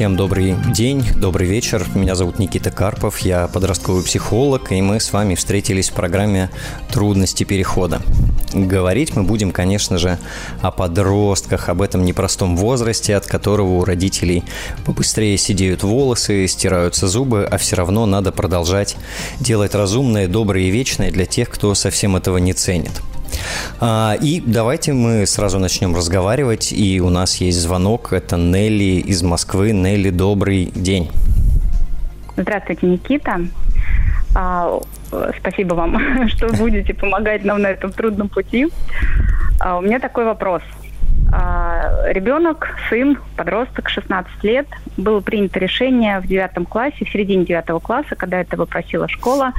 [0.00, 1.86] Всем добрый день, добрый вечер.
[1.94, 6.48] Меня зовут Никита Карпов, я подростковый психолог, и мы с вами встретились в программе
[6.90, 8.00] «Трудности перехода».
[8.54, 10.16] Говорить мы будем, конечно же,
[10.62, 14.42] о подростках, об этом непростом возрасте, от которого у родителей
[14.86, 18.96] побыстрее сидеют волосы, стираются зубы, а все равно надо продолжать
[19.38, 23.02] делать разумное, доброе и вечное для тех, кто совсем этого не ценит.
[23.80, 26.72] А, и давайте мы сразу начнем разговаривать.
[26.72, 28.12] И у нас есть звонок.
[28.12, 29.72] Это Нелли из Москвы.
[29.72, 31.10] Нелли, добрый день.
[32.36, 33.40] Здравствуйте, Никита.
[34.34, 34.80] А,
[35.38, 38.68] спасибо вам, что будете помогать нам на этом трудном пути.
[39.58, 40.62] А, у меня такой вопрос.
[42.06, 44.66] Ребенок, сын, подросток, 16 лет,
[44.96, 49.52] было принято решение в девятом классе, в середине девятого класса, когда это попросила школа,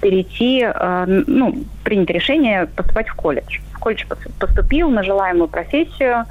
[0.00, 3.60] перейти, э, ну, принять решение поступать в колледж.
[3.72, 4.04] В колледж
[4.38, 6.24] поступил на желаемую профессию.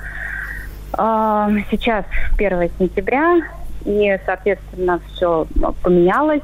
[0.97, 2.05] Э, сейчас
[2.37, 3.41] 1 сентября,
[3.85, 5.47] и, соответственно, все
[5.81, 6.41] поменялось.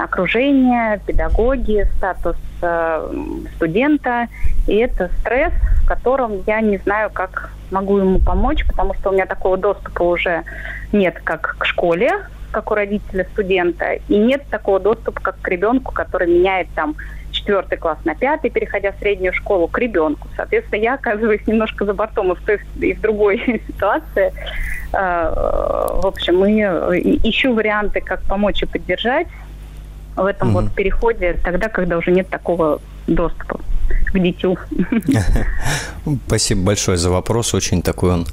[0.00, 3.12] Окружение, педагоги, статус э,
[3.56, 4.28] студента.
[4.68, 9.12] И это стресс, в котором я не знаю, как могу ему помочь, потому что у
[9.12, 10.44] меня такого доступа уже
[10.92, 12.10] нет, как к школе,
[12.50, 16.96] как у родителя студента, и нет такого доступа, как к ребенку, который меняет там
[17.30, 20.28] четвертый класс на пятый, переходя в среднюю школу, к ребенку.
[20.36, 24.32] Соответственно, я оказываюсь немножко за бортом и в той, и в другой ситуации.
[24.92, 26.50] А, в общем, мы
[27.22, 29.28] ищу варианты, как помочь и поддержать
[30.16, 30.62] в этом mm-hmm.
[30.62, 33.60] вот переходе, тогда, когда уже нет такого доступа
[34.12, 34.58] к дитю.
[36.26, 37.54] Спасибо большое за вопрос.
[37.54, 38.26] Очень такой он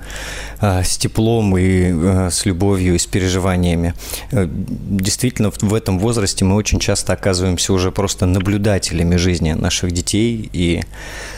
[0.61, 3.93] э, с теплом и э, с любовью и с переживаниями.
[4.32, 10.49] Э, действительно, в этом возрасте мы очень часто оказываемся уже просто наблюдателями жизни наших детей,
[10.54, 10.83] и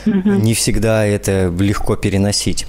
[0.06, 0.30] угу.
[0.30, 2.66] не всегда это легко переносить.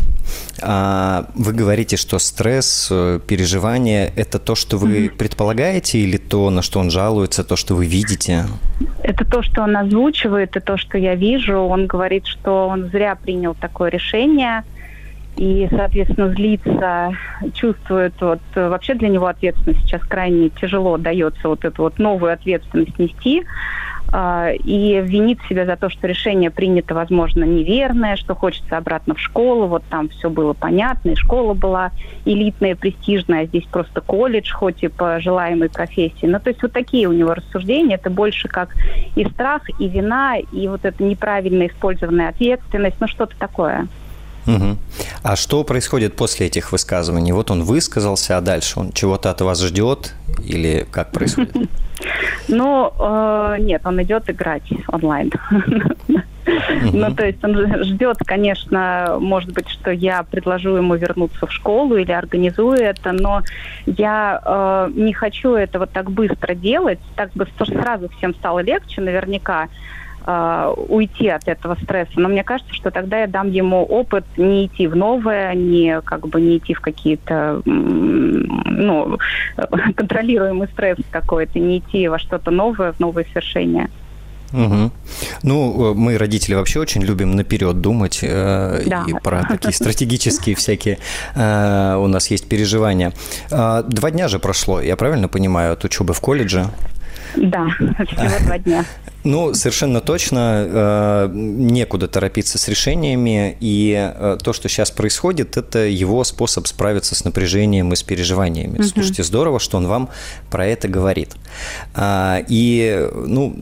[0.62, 5.16] А вы говорите, что стресс, э, переживания– это то, что вы mm-hmm.
[5.16, 8.44] предполагаете, или то, на что он жалуется, то, что вы видите?
[9.02, 11.58] Это то, что он озвучивает, и то, что я вижу.
[11.58, 14.64] Он говорит, что он зря принял такое решение,
[15.36, 17.12] и, соответственно, злится,
[17.54, 22.98] чувствует, вот, вообще для него ответственность сейчас крайне тяжело дается вот эту вот новую ответственность
[22.98, 23.44] нести,
[24.12, 29.66] и винит себя за то, что решение принято, возможно, неверное, что хочется обратно в школу,
[29.66, 31.93] вот там все было понятно, и школа была
[32.25, 36.26] элитная, престижная, а здесь просто колледж, хоть и по желаемой профессии.
[36.26, 38.75] Ну, то есть вот такие у него рассуждения, это больше как
[39.15, 43.87] и страх, и вина, и вот эта неправильно использованная ответственность, ну, что-то такое.
[44.47, 44.76] Угу.
[45.22, 47.32] А что происходит после этих высказываний?
[47.32, 51.54] Вот он высказался, а дальше он чего-то от вас ждет или как происходит?
[52.49, 55.31] Ну, э, нет, он идет играть онлайн.
[56.93, 61.97] Ну, то есть он ждет, конечно, может быть, что я предложу ему вернуться в школу
[61.97, 63.43] или организую это, но
[63.87, 69.69] я э, не хочу этого так быстро делать, так бы сразу всем стало легче наверняка
[70.30, 72.12] э, уйти от этого стресса.
[72.16, 76.28] Но мне кажется, что тогда я дам ему опыт не идти в новое, не как
[76.28, 79.19] бы не идти в какие-то ну,
[79.96, 83.88] контролируемый стресс какой-то, не идти во что-то новое, в новые свершения.
[84.52, 84.90] Угу.
[85.42, 89.04] Ну, мы, родители, вообще очень любим наперед думать э, да.
[89.06, 90.98] и про такие стратегические всякие
[91.34, 93.12] э, у нас есть переживания.
[93.50, 96.66] Э, два дня же прошло, я правильно понимаю, от учебы в колледже?
[97.36, 98.84] Да, всего два дня.
[99.22, 105.80] Ну, совершенно точно э, некуда торопиться с решениями, и э, то, что сейчас происходит, это
[105.80, 108.78] его способ справиться с напряжением и с переживаниями.
[108.78, 108.84] Угу.
[108.84, 110.08] Слушайте, здорово, что он вам
[110.50, 111.36] про это говорит.
[111.94, 113.54] А, и, ну,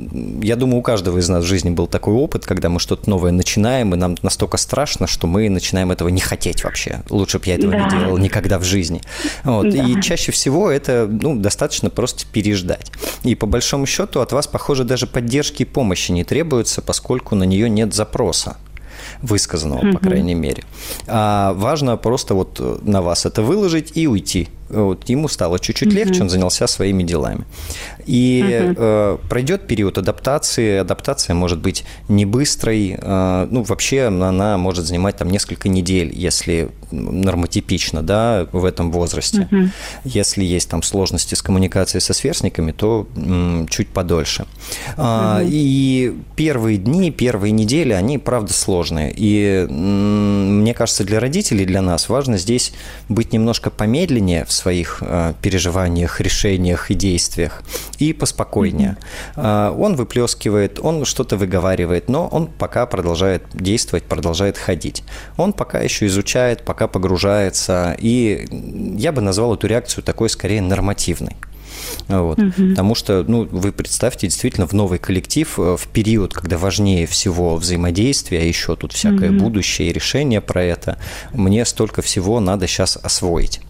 [0.43, 3.33] я думаю, у каждого из нас в жизни был такой опыт, когда мы что-то новое
[3.33, 7.03] начинаем, и нам настолько страшно, что мы начинаем этого не хотеть вообще.
[7.11, 7.85] Лучше бы я этого да.
[7.85, 9.01] не делал никогда в жизни.
[9.43, 9.71] Вот.
[9.71, 9.83] Да.
[9.83, 12.93] И чаще всего это, ну, достаточно просто переждать.
[13.25, 17.43] И по большому счету от вас, похоже, даже поддержки и помощи не требуется, поскольку на
[17.45, 18.57] нее нет запроса
[19.23, 19.93] высказанного, угу.
[19.95, 20.63] по крайней мере.
[21.07, 24.49] А важно просто вот на вас это выложить и уйти.
[24.69, 25.97] Вот ему стало чуть-чуть угу.
[25.97, 27.45] легче, он занялся своими делами.
[28.07, 28.75] И угу.
[28.79, 30.79] э, пройдет период адаптации.
[30.79, 32.97] Адаптация может быть не быстрой.
[32.97, 39.49] Э, ну, вообще она может занимать там несколько недель, если нормотипично, да, в этом возрасте.
[39.51, 39.71] Угу.
[40.05, 44.43] Если есть там сложности с коммуникацией со сверстниками, то м, чуть подольше.
[44.43, 44.49] Угу.
[44.99, 49.13] А, и первые дни, первые недели, они, правда, сложные.
[49.15, 52.73] И м, мне кажется, для родителей, для нас важно здесь
[53.09, 57.63] быть немножко помедленнее в своих а, переживаниях, решениях и действиях
[57.99, 58.91] и поспокойнее.
[58.91, 58.99] Угу.
[59.37, 65.03] А, он выплескивает, он что-то выговаривает, но он пока продолжает действовать, продолжает ходить.
[65.37, 68.47] Он пока еще изучает, пока погружается, и
[68.97, 71.37] я бы назвал эту реакцию такой скорее нормативной.
[72.09, 72.39] Вот.
[72.39, 72.71] Угу.
[72.71, 77.57] Потому что, ну, вы представьте, действительно, в новый коллектив, э, в период, когда важнее всего
[77.57, 79.41] взаимодействие, а еще тут всякое угу.
[79.41, 80.99] будущее и решение про это,
[81.33, 83.61] мне столько всего надо сейчас освоить.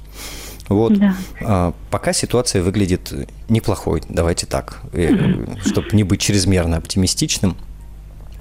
[0.68, 0.98] Вот.
[0.98, 1.16] Да.
[1.40, 3.12] А, пока ситуация выглядит
[3.48, 5.58] неплохой, давайте так, угу.
[5.64, 7.56] чтобы не быть чрезмерно оптимистичным.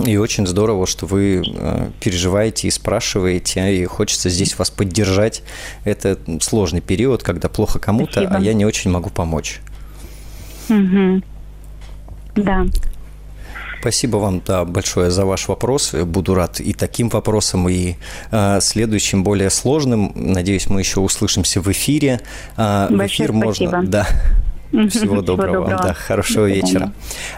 [0.05, 5.41] И очень здорово, что вы э, переживаете и спрашиваете, и хочется здесь вас поддержать.
[5.85, 9.59] Это сложный период, когда плохо кому-то, а я не очень могу помочь.
[10.69, 11.21] Угу.
[12.35, 12.65] Да.
[13.79, 15.93] Спасибо вам да, большое за ваш вопрос.
[15.93, 17.95] Буду рад и таким вопросам, и
[18.31, 20.11] э, следующим, более сложным.
[20.15, 22.21] Надеюсь, мы еще услышимся в эфире.
[22.55, 23.33] Э, в эфир спасибо.
[23.33, 23.83] можно.
[23.83, 24.07] Да.
[24.71, 26.91] Всего доброго вам, да, хорошего вечера.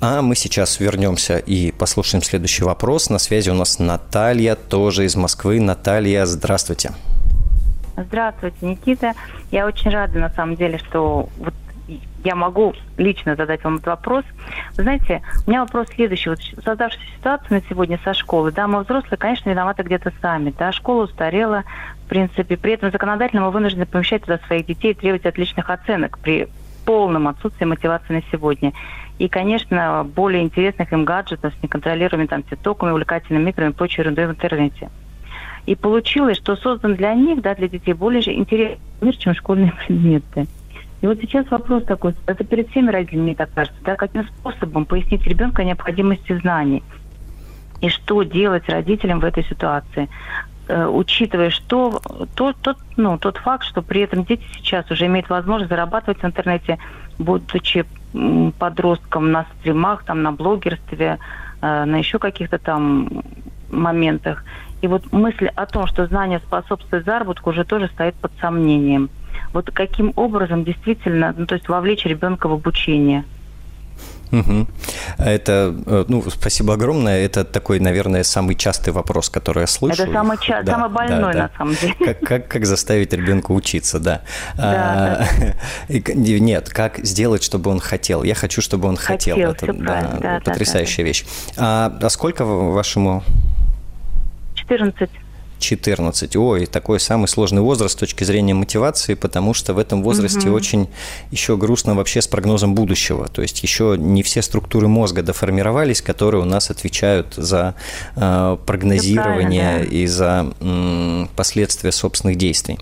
[0.00, 3.10] А мы сейчас вернемся и послушаем следующий вопрос.
[3.10, 5.60] На связи у нас Наталья, тоже из Москвы.
[5.60, 6.88] Наталья, здравствуйте.
[6.88, 7.21] Здравствуйте,
[7.96, 9.12] Никита.
[9.50, 11.54] Я очень рада, на самом деле, что вот
[12.24, 14.24] я могу лично задать вам этот вопрос.
[14.76, 16.30] Вы знаете, у меня вопрос следующий.
[16.30, 20.72] Вот создавшаяся ситуация на сегодня со школы, да, мы взрослые, конечно, виноваты где-то сами, да,
[20.72, 21.64] школа устарела,
[22.04, 26.18] в принципе, при этом законодательно мы вынуждены помещать туда своих детей и требовать отличных оценок
[26.18, 26.48] при
[26.84, 28.72] полном отсутствии мотивации на сегодня.
[29.18, 34.26] И, конечно, более интересных им гаджетов с неконтролируемыми там тиктоками, увлекательными играми и прочей ерундой
[34.26, 34.90] в интернете.
[35.66, 40.46] И получилось, что создан для них, да, для детей, более интересный мир, чем школьные предметы.
[41.00, 44.84] И вот сейчас вопрос такой, это перед всеми родителями, мне так кажется, да, каким способом
[44.84, 46.82] пояснить ребенку необходимости знаний?
[47.80, 50.08] И что делать родителям в этой ситуации?
[50.68, 52.00] Э, учитывая, что
[52.36, 56.24] тот, тот, ну, тот факт, что при этом дети сейчас уже имеют возможность зарабатывать в
[56.24, 56.78] интернете,
[57.18, 57.84] будучи
[58.58, 61.18] подростком на стримах, там, на блогерстве,
[61.60, 63.22] э, на еще каких-то там
[63.70, 64.44] моментах.
[64.82, 69.10] И вот мысль о том, что знание способствует заработку, уже тоже стоит под сомнением.
[69.52, 73.24] Вот каким образом действительно, ну, то есть вовлечь ребенка в обучение?
[74.32, 74.66] Угу.
[75.18, 77.22] Это, э, ну, спасибо огромное.
[77.24, 80.02] Это такой, наверное, самый частый вопрос, который я слышу.
[80.02, 81.42] Это самый, ча- да, самый больной, да, да.
[81.42, 81.94] на самом деле.
[81.94, 84.22] Как, как, как заставить ребенка учиться, да.
[84.56, 85.28] да,
[85.88, 88.22] а, Нет, как сделать, чтобы он хотел.
[88.22, 89.36] Я хочу, чтобы он хотел.
[89.36, 91.08] хотел это да, да, потрясающая да, да.
[91.08, 91.24] вещь.
[91.58, 93.22] А, а сколько вашему
[94.78, 95.10] 14.
[95.58, 96.36] 14.
[96.36, 100.56] Ой, такой самый сложный возраст с точки зрения мотивации, потому что в этом возрасте угу.
[100.56, 100.88] очень
[101.30, 103.28] еще грустно вообще с прогнозом будущего.
[103.28, 107.74] То есть еще не все структуры мозга доформировались, которые у нас отвечают за
[108.16, 109.84] э, прогнозирование да.
[109.84, 112.78] и за э, последствия собственных действий.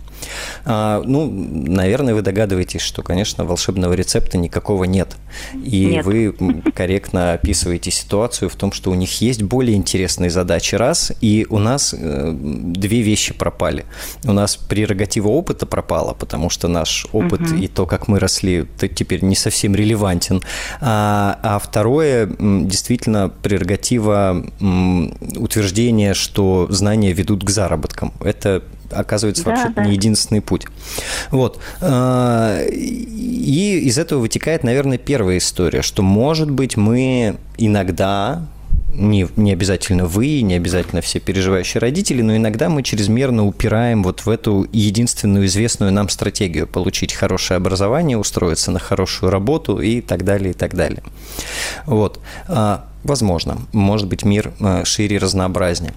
[0.64, 5.16] А, ну, наверное, вы догадываетесь, что, конечно, волшебного рецепта никакого нет.
[5.54, 6.04] И нет.
[6.04, 6.34] вы
[6.74, 11.58] корректно описываете ситуацию в том, что у них есть более интересные задачи, раз, и у
[11.58, 13.84] нас э, две вещи пропали.
[14.24, 17.54] У нас прерогатива опыта пропала, потому что наш опыт угу.
[17.54, 20.42] и то, как мы росли, теперь не совсем релевантен.
[20.80, 24.44] А, а второе, действительно, прерогатива
[25.36, 28.12] утверждения, что знания ведут к заработкам.
[28.20, 29.84] Это оказывается да, вообще да.
[29.84, 30.66] не единственный путь.
[31.30, 31.58] Вот.
[31.80, 38.46] А, и из этого вытекает, наверное, первая история, что, может быть, мы иногда
[38.92, 44.26] не, не обязательно вы, не обязательно все переживающие родители, но иногда мы чрезмерно упираем вот
[44.26, 50.24] в эту единственную известную нам стратегию– получить хорошее образование, устроиться на хорошую работу и так
[50.24, 51.02] далее, и так далее.
[51.86, 52.20] Вот.
[52.48, 55.94] А, возможно, может быть, мир а, шире и разнообразнее.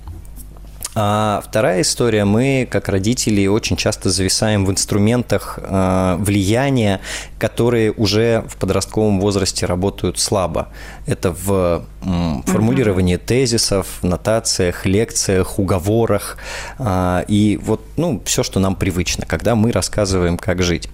[0.95, 7.01] А вторая история, мы, как родители, очень часто зависаем в инструментах э, влияния,
[7.39, 10.69] которые уже в подростковом возрасте работают слабо.
[11.07, 16.37] Это в э, формулировании тезисов, нотациях, лекциях, уговорах
[16.77, 20.89] э, и вот, ну, все, что нам привычно, когда мы рассказываем, как жить.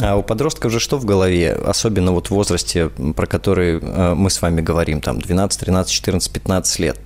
[0.00, 4.30] А у подростков же что в голове, особенно вот в возрасте, про который э, мы
[4.30, 6.98] с вами говорим, там 12, 13, 14, 15 лет.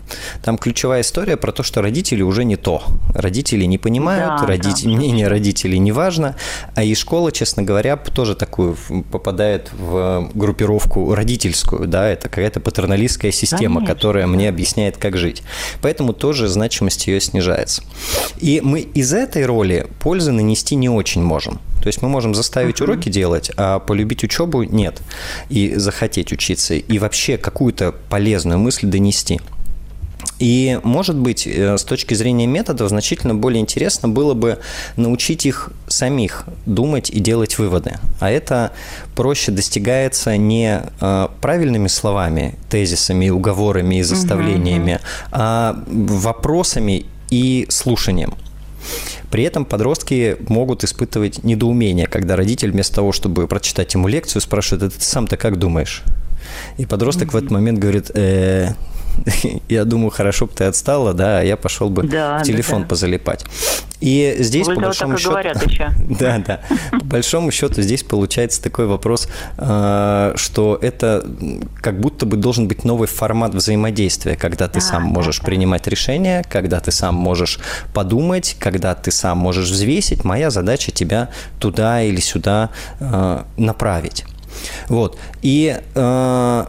[0.42, 2.82] Там ключевая история про то, что родители уже не то.
[3.14, 4.96] Родители не понимают, да, родители, да.
[4.96, 6.36] мнение родителей не важно,
[6.74, 8.76] а и школа, честно говоря, тоже такую
[9.10, 13.94] попадает в группировку родительскую, да, это какая-то патерналистская система, Конечно.
[13.94, 15.42] которая мне объясняет, как жить.
[15.82, 17.82] Поэтому тоже значимость ее снижается.
[18.38, 21.60] И мы из этой роли пользы нанести не очень можем.
[21.80, 22.84] То есть мы можем заставить uh-huh.
[22.84, 25.00] уроки делать, а полюбить учебу нет.
[25.48, 26.74] И захотеть учиться.
[26.74, 29.40] И вообще какую-то полезную мысль донести.
[30.38, 34.58] И, может быть, э, с точки зрения методов, значительно более интересно было бы
[34.96, 37.98] научить их самих думать и делать выводы.
[38.20, 38.72] А это
[39.16, 48.34] проще достигается не э, правильными словами, тезисами, уговорами и заставлениями, угу, а вопросами и слушанием.
[49.30, 54.82] При этом подростки могут испытывать недоумение, когда родитель вместо того, чтобы прочитать ему лекцию, спрашивает,
[54.84, 56.02] а ты сам-то как думаешь?
[56.78, 57.32] И подросток mm-hmm.
[57.32, 58.74] в этот момент говорит, э,
[59.68, 62.84] я думаю, хорошо бы ты отстала, да, а я пошел бы да, в телефон да,
[62.84, 62.88] да.
[62.88, 63.44] позалипать.
[64.00, 65.30] И здесь, Вы по большому счету...
[65.30, 65.90] говорят еще.
[65.98, 66.60] Да, да.
[66.92, 71.26] По большому счету здесь получается такой вопрос, э, что это
[71.80, 76.80] как будто бы должен быть новый формат взаимодействия, когда ты сам можешь принимать решения, когда
[76.80, 77.58] ты сам можешь
[77.92, 80.24] подумать, когда ты сам можешь взвесить.
[80.24, 82.70] Моя задача тебя туда или сюда
[83.00, 84.24] э, направить.
[84.88, 85.18] Вот.
[85.42, 86.66] И э,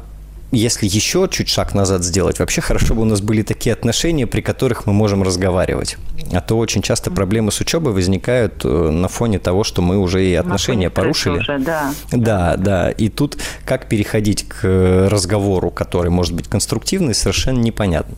[0.51, 4.41] если еще чуть шаг назад сделать, вообще хорошо бы у нас были такие отношения, при
[4.41, 5.97] которых мы можем разговаривать.
[6.31, 10.25] А то очень часто проблемы с учебой возникают э, на фоне того, что мы уже
[10.25, 11.39] и отношения порушили.
[11.39, 11.93] Уже, да.
[12.11, 12.89] да, да.
[12.89, 18.15] И тут как переходить к разговору, который может быть конструктивный, совершенно непонятно.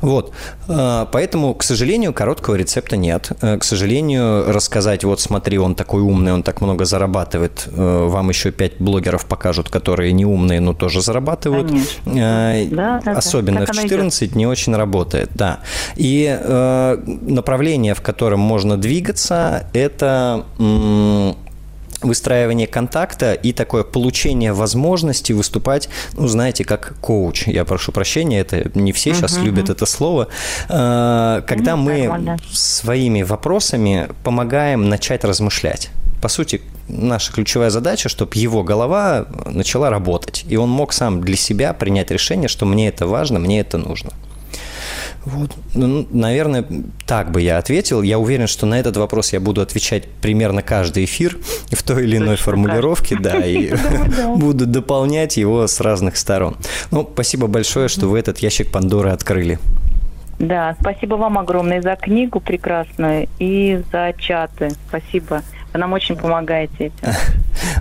[0.00, 0.32] Вот.
[0.68, 3.32] А, поэтому, к сожалению, короткого рецепта нет.
[3.40, 8.28] Э, к сожалению, рассказать, вот смотри, он такой умный, он так много зарабатывает, э, вам
[8.28, 11.68] еще пять блогеров покажут, которые не умные, но тоже зарабатывают.
[11.68, 12.68] Конечно.
[12.70, 15.60] Да, да, Особенно в 14 не очень работает, да.
[15.96, 20.44] И э, направление, в котором можно двигаться, это
[22.00, 27.46] выстраивание контакта и такое получение возможности выступать, ну, знаете, как коуч.
[27.46, 30.28] Я прошу прощения, это не все сейчас uh-huh, любят это слово.
[30.68, 35.90] А, когда uh мы своими вопросами помогаем начать размышлять.
[36.20, 41.36] По сути, наша ключевая задача, чтобы его голова начала работать, и он мог сам для
[41.36, 44.10] себя принять решение, что мне это важно, мне это нужно.
[45.28, 45.54] Вот.
[45.74, 46.64] Ну, наверное,
[47.06, 48.02] так бы я ответил.
[48.02, 51.36] Я уверен, что на этот вопрос я буду отвечать примерно каждый эфир
[51.70, 53.24] в той или иной Точно формулировке, так.
[53.24, 53.72] да, и
[54.36, 56.56] буду дополнять его с разных сторон.
[56.90, 59.58] Ну, спасибо большое, что вы этот ящик Пандоры открыли.
[60.38, 64.70] Да, спасибо вам огромное за книгу прекрасную и за чаты.
[64.88, 65.42] Спасибо.
[65.72, 66.94] Вы нам очень помогаете этим.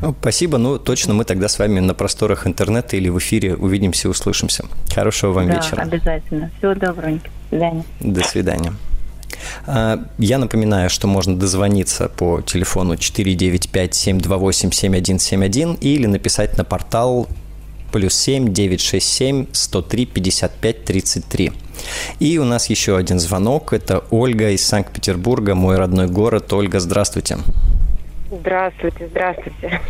[0.02, 0.58] Ну, спасибо.
[0.58, 4.66] Ну, точно мы тогда с вами на просторах интернета или в эфире увидимся, услышимся.
[4.94, 5.82] Хорошего вам да, вечера.
[5.82, 6.52] обязательно.
[6.58, 7.14] Всего доброго.
[7.14, 7.84] До свидания.
[8.00, 8.74] До свидания.
[9.66, 17.28] А, я напоминаю, что можно дозвониться по телефону 495-728-7171 или написать на портал
[17.92, 21.52] плюс 7 967 103 55 33.
[22.20, 23.74] И у нас еще один звонок.
[23.74, 26.54] Это Ольга из Санкт-Петербурга, мой родной город.
[26.54, 27.38] Ольга, здравствуйте.
[27.38, 27.77] Здравствуйте,
[29.08, 29.82] здравствуйте.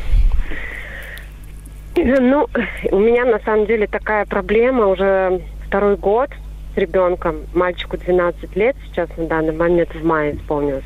[1.95, 2.47] Ну,
[2.91, 6.29] у меня на самом деле такая проблема уже второй год
[6.75, 7.47] с ребенком.
[7.53, 10.83] Мальчику 12 лет сейчас на данный момент в мае исполнилось.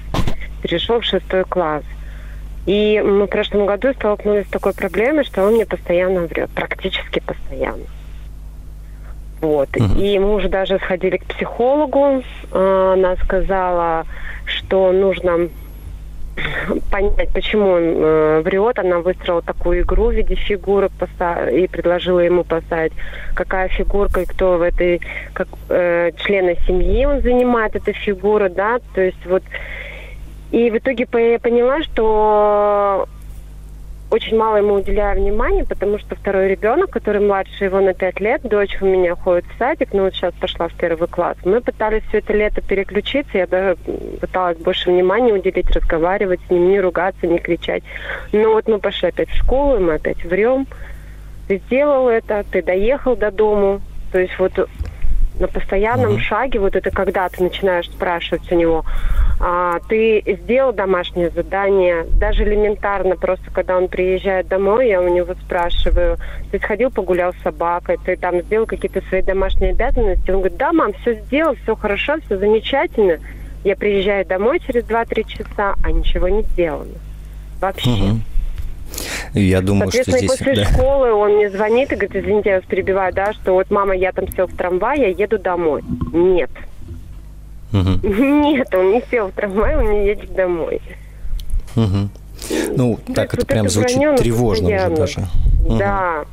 [0.61, 1.83] Перешел в шестой класс.
[2.65, 7.19] И мы в прошлом году столкнулись с такой проблемой, что он мне постоянно врет, практически
[7.19, 7.85] постоянно.
[9.41, 9.69] Вот.
[9.69, 9.99] Uh-huh.
[9.99, 12.23] И мы уже даже сходили к психологу.
[12.51, 14.05] А, она сказала,
[14.45, 15.49] что нужно
[16.89, 18.79] понять, почему он э, врет.
[18.79, 20.89] Она выстроила такую игру в виде фигуры
[21.51, 22.93] и предложила ему поставить,
[23.33, 25.01] какая фигурка и кто в этой,
[25.33, 28.79] как э, члена семьи он занимает эту фигуру, да.
[28.93, 29.43] То есть вот
[30.51, 33.07] и в итоге я поняла, что
[34.11, 38.41] очень мало ему уделяю внимания, потому что второй ребенок, который младше его на пять лет,
[38.43, 41.37] дочь у меня ходит в садик, но вот сейчас пошла в первый класс.
[41.45, 43.77] Мы пытались все это лето переключиться, я даже
[44.19, 47.83] пыталась больше внимания уделить, разговаривать с ним, не ругаться, не кричать.
[48.33, 50.67] Но вот мы пошли опять в школу, и мы опять врем.
[51.47, 53.79] Ты сделал это, ты доехал до дому.
[54.11, 54.67] То есть вот
[55.41, 56.19] на постоянном mm-hmm.
[56.19, 58.85] шаге, вот это когда ты начинаешь спрашивать у него,
[59.39, 65.33] а, ты сделал домашнее задание, даже элементарно, просто когда он приезжает домой, я у него
[65.33, 66.17] спрашиваю,
[66.51, 70.71] ты сходил погулял с собакой, ты там сделал какие-то свои домашние обязанности, он говорит, да,
[70.71, 73.17] мам, все сделал, все хорошо, все замечательно,
[73.63, 76.93] я приезжаю домой через 2-3 часа, а ничего не сделано.
[77.59, 77.89] Вообще.
[77.89, 78.19] Угу.
[79.33, 80.29] Я думаю, что здесь...
[80.29, 80.65] после да.
[80.65, 84.11] школы он мне звонит и говорит, извините, я вас перебиваю, да, что вот, мама, я
[84.11, 85.83] там сел в трамвай, я еду домой.
[86.11, 86.51] Нет.
[87.71, 88.07] Угу.
[88.07, 90.81] Нет, он не сел в трамвай, он не едет домой.
[91.75, 92.09] Угу.
[92.75, 95.27] Ну, так это прям звучит тревожно уже даже.
[95.69, 96.21] Да.
[96.21, 96.27] Угу.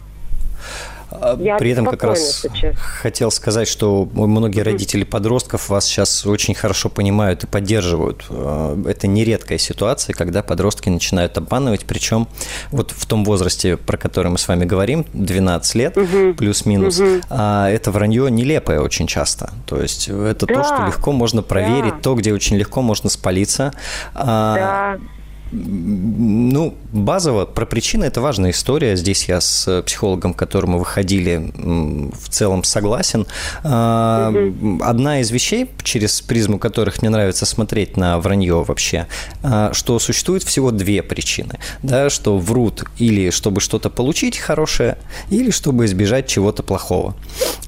[1.10, 2.76] А, Я При этом как раз сейчас.
[2.76, 8.24] хотел сказать, что многие родители подростков вас сейчас очень хорошо понимают и поддерживают.
[8.30, 12.28] А, это нередкая ситуация, когда подростки начинают обманывать, причем
[12.70, 16.34] вот в том возрасте, про который мы с вами говорим, 12 лет угу.
[16.34, 17.20] плюс-минус, угу.
[17.30, 19.50] это вранье нелепое очень часто.
[19.66, 20.54] То есть это да.
[20.54, 22.00] то, что легко можно проверить, да.
[22.02, 23.72] то, где очень легко можно спалиться.
[24.14, 24.98] Да.
[25.50, 28.96] Ну, базово про причины это важная история.
[28.96, 33.26] Здесь я с психологом, к которому выходили, в целом согласен.
[33.64, 34.84] Угу.
[34.84, 39.06] Одна из вещей, через призму которых мне нравится смотреть на вранье вообще,
[39.42, 41.58] а, что существует всего две причины.
[41.82, 44.98] Да, что врут или чтобы что-то получить хорошее,
[45.30, 47.14] или чтобы избежать чего-то плохого.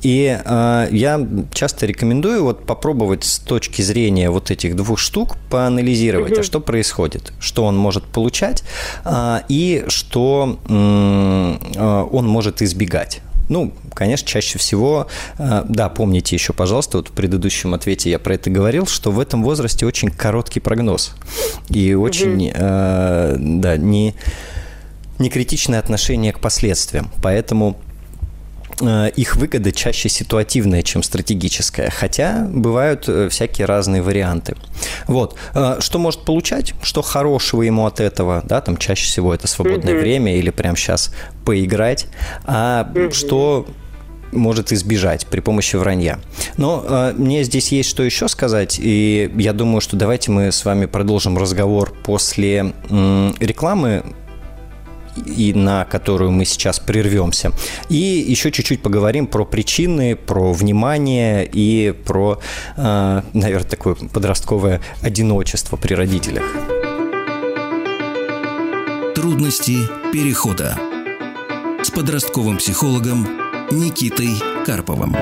[0.03, 6.39] И а, я часто рекомендую вот попробовать с точки зрения вот этих двух штук поанализировать,
[6.39, 8.63] а что происходит, что он может получать
[9.05, 13.23] а, и что а, он может избегать.
[13.49, 15.09] Ну, конечно, чаще всего,
[15.39, 19.19] а, да, помните еще, пожалуйста, вот в предыдущем ответе я про это говорил, что в
[19.19, 21.15] этом возрасте очень короткий прогноз
[21.69, 24.15] и очень, да, не,
[25.19, 27.11] не критичное отношение к последствиям.
[27.23, 27.77] Поэтому
[29.17, 34.57] их выгода чаще ситуативная, чем стратегическая, хотя бывают э, всякие разные варианты.
[35.07, 35.37] Вот.
[35.55, 39.95] Э, что может получать, что хорошего ему от этого, да, там чаще всего это свободное
[39.95, 40.01] mm-hmm.
[40.01, 42.07] время или прямо сейчас поиграть,
[42.45, 43.13] а mm-hmm.
[43.13, 43.67] что
[44.33, 46.21] может избежать при помощи вранья.
[46.57, 50.65] Но э, мне здесь есть что еще сказать, и я думаю, что давайте мы с
[50.65, 54.05] вами продолжим разговор после э, рекламы
[55.17, 57.53] и на которую мы сейчас прервемся.
[57.89, 62.41] И еще чуть-чуть поговорим про причины, про внимание и про,
[62.77, 66.45] э, наверное, такое подростковое одиночество при родителях.
[69.15, 69.77] Трудности
[70.13, 70.79] перехода
[71.83, 73.27] с подростковым психологом
[73.71, 74.31] Никитой
[74.65, 75.15] Карповым.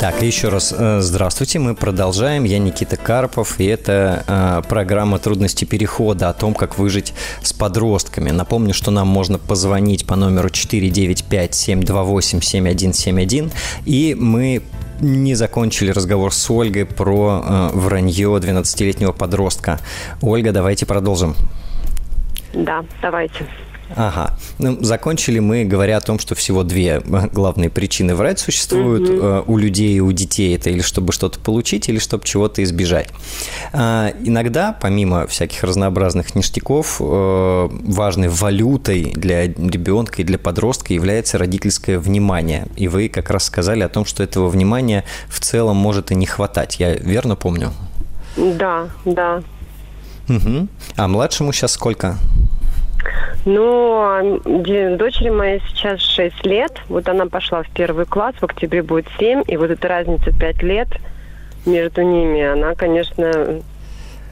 [0.00, 2.44] Так, еще раз э, здравствуйте, мы продолжаем.
[2.44, 8.30] Я Никита Карпов, и это э, программа «Трудности перехода» о том, как выжить с подростками.
[8.30, 13.50] Напомню, что нам можно позвонить по номеру 495-728-7171,
[13.86, 14.62] и мы
[15.00, 19.80] не закончили разговор с Ольгой про э, вранье 12-летнего подростка.
[20.22, 21.34] Ольга, давайте продолжим.
[22.54, 23.48] Да, давайте.
[23.96, 24.36] Ага.
[24.58, 29.52] Ну, закончили мы, говоря о том, что всего две главные причины врать существуют угу.
[29.52, 30.54] у людей и у детей.
[30.56, 33.08] Это или чтобы что-то получить, или чтобы чего-то избежать.
[33.72, 41.38] А, иногда, помимо всяких разнообразных ништяков, э, важной валютой для ребенка и для подростка является
[41.38, 42.66] родительское внимание.
[42.76, 46.26] И вы как раз сказали о том, что этого внимания в целом может и не
[46.26, 46.78] хватать.
[46.78, 47.72] Я верно помню?
[48.36, 49.42] Да, да.
[50.28, 50.68] Угу.
[50.96, 52.18] А младшему сейчас сколько?
[53.44, 56.72] Ну, дочери моей сейчас 6 лет.
[56.88, 59.42] Вот она пошла в первый класс, в октябре будет 7.
[59.46, 60.88] И вот эта разница 5 лет
[61.66, 63.60] между ними, она, конечно,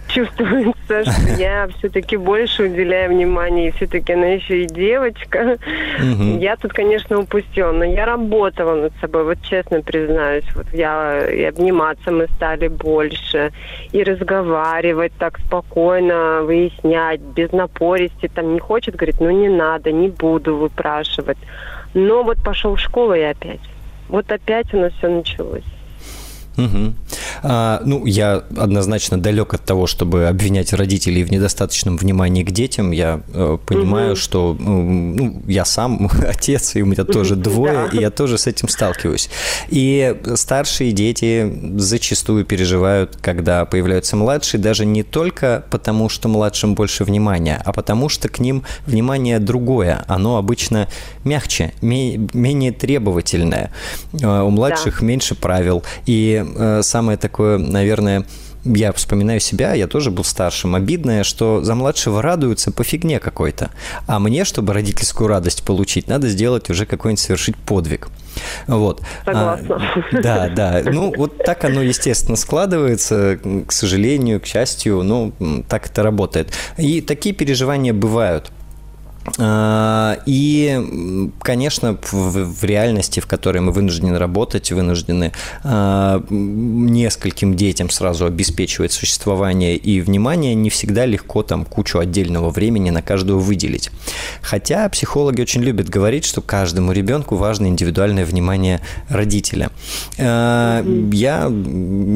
[0.09, 5.59] чувствуется, что я все-таки больше уделяю внимания, и все-таки она еще и девочка.
[5.99, 6.39] Угу.
[6.39, 10.45] Я тут, конечно, упустила, но я работала над собой, вот честно признаюсь.
[10.55, 13.53] Вот я и обниматься мы стали больше,
[13.93, 18.29] и разговаривать так спокойно, выяснять, без напористи.
[18.29, 21.39] Там не хочет, говорит, ну не надо, не буду выпрашивать.
[21.95, 23.61] Но вот пошел в школу и опять.
[24.09, 25.65] Вот опять у нас все началось.
[26.59, 26.95] Угу.
[27.43, 32.91] А, ну, я однозначно далек от того, чтобы обвинять родителей в недостаточном внимании к детям.
[32.91, 34.17] Я э, понимаю, угу.
[34.17, 38.69] что ну, я сам отец, и у меня тоже двое, и я тоже с этим
[38.69, 39.29] сталкиваюсь.
[39.69, 47.05] И старшие дети зачастую переживают, когда появляются младшие, даже не только потому, что младшим больше
[47.05, 50.05] внимания, а потому что к ним внимание другое.
[50.09, 50.89] Оно обычно
[51.25, 53.73] мягче, менее требовательное.
[54.21, 55.07] Э, у младших да.
[55.07, 55.83] меньше правил.
[56.07, 58.25] И э, самое такое, наверное,
[58.65, 63.71] я вспоминаю себя, я тоже был старшим, обидное, что за младшего радуются по фигне какой-то.
[64.09, 68.09] А мне, чтобы родительскую радость получить, надо сделать уже какой-нибудь совершить подвиг.
[68.67, 69.03] Вот.
[69.25, 69.77] Согласна.
[69.77, 70.83] А, да, да.
[70.85, 73.39] Ну, вот так оно, естественно, складывается,
[73.69, 75.33] к сожалению, к счастью, ну,
[75.69, 76.53] так это работает.
[76.77, 78.51] И такие переживания бывают.
[79.39, 85.33] А, и, конечно, в, реальности, в которой мы вынуждены работать, вынуждены
[85.65, 92.91] а, нескольким детям сразу обеспечивать существование и внимание, не всегда легко там кучу отдельного времени
[92.91, 93.91] на каждого выделить.
[94.43, 99.71] Хотя психологи очень любят говорить, что каждому ребенку важно индивидуальное внимание родителя.
[100.19, 101.53] А, я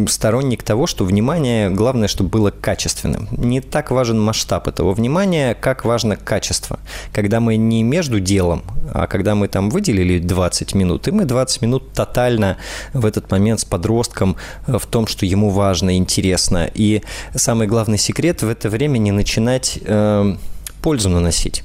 [0.09, 3.29] сторонник того, что внимание, главное, чтобы было качественным.
[3.33, 6.79] Не так важен масштаб этого внимания, как важно качество
[7.13, 11.63] когда мы не между делом, а когда мы там выделили 20 минут, и мы 20
[11.63, 12.57] минут тотально
[12.93, 14.37] в этот момент с подростком
[14.67, 16.71] э, в том, что ему важно, интересно.
[16.75, 17.03] И
[17.35, 20.37] самый главный секрет в это время не начинать э,
[20.83, 21.65] пользу наносить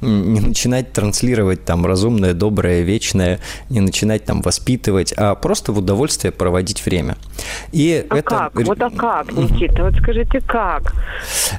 [0.00, 6.32] не начинать транслировать там разумное, доброе, вечное, не начинать там воспитывать, а просто в удовольствие
[6.32, 7.16] проводить время.
[7.70, 8.22] И а это...
[8.22, 8.54] как?
[8.54, 9.84] Вот а как, Никита?
[9.84, 10.94] Вот скажите, как?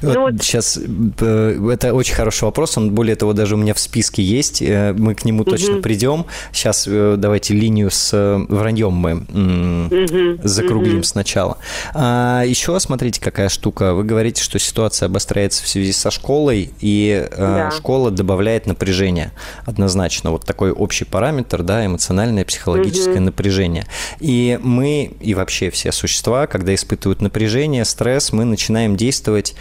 [0.02, 0.42] Вот ну, вот...
[0.42, 4.60] Сейчас э, это очень хороший вопрос, он более того даже у меня в списке есть,
[4.62, 5.50] э, мы к нему угу.
[5.50, 6.26] точно придем.
[6.52, 10.40] Сейчас э, давайте линию с враньем мы угу.
[10.42, 11.04] закруглим угу.
[11.04, 11.58] сначала.
[11.94, 13.94] А еще смотрите, какая штука.
[13.94, 17.70] Вы говорите, что ситуация обостряется в связи со школой, и да.
[17.70, 19.30] школа добавляет добавляет напряжение
[19.64, 20.30] однозначно.
[20.30, 23.24] Вот такой общий параметр, да, эмоциональное, психологическое угу.
[23.24, 23.86] напряжение.
[24.20, 29.54] И мы, и вообще все существа, когда испытывают напряжение, стресс, мы начинаем действовать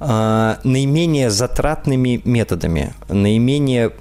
[0.00, 3.92] наименее затратными методами, наименее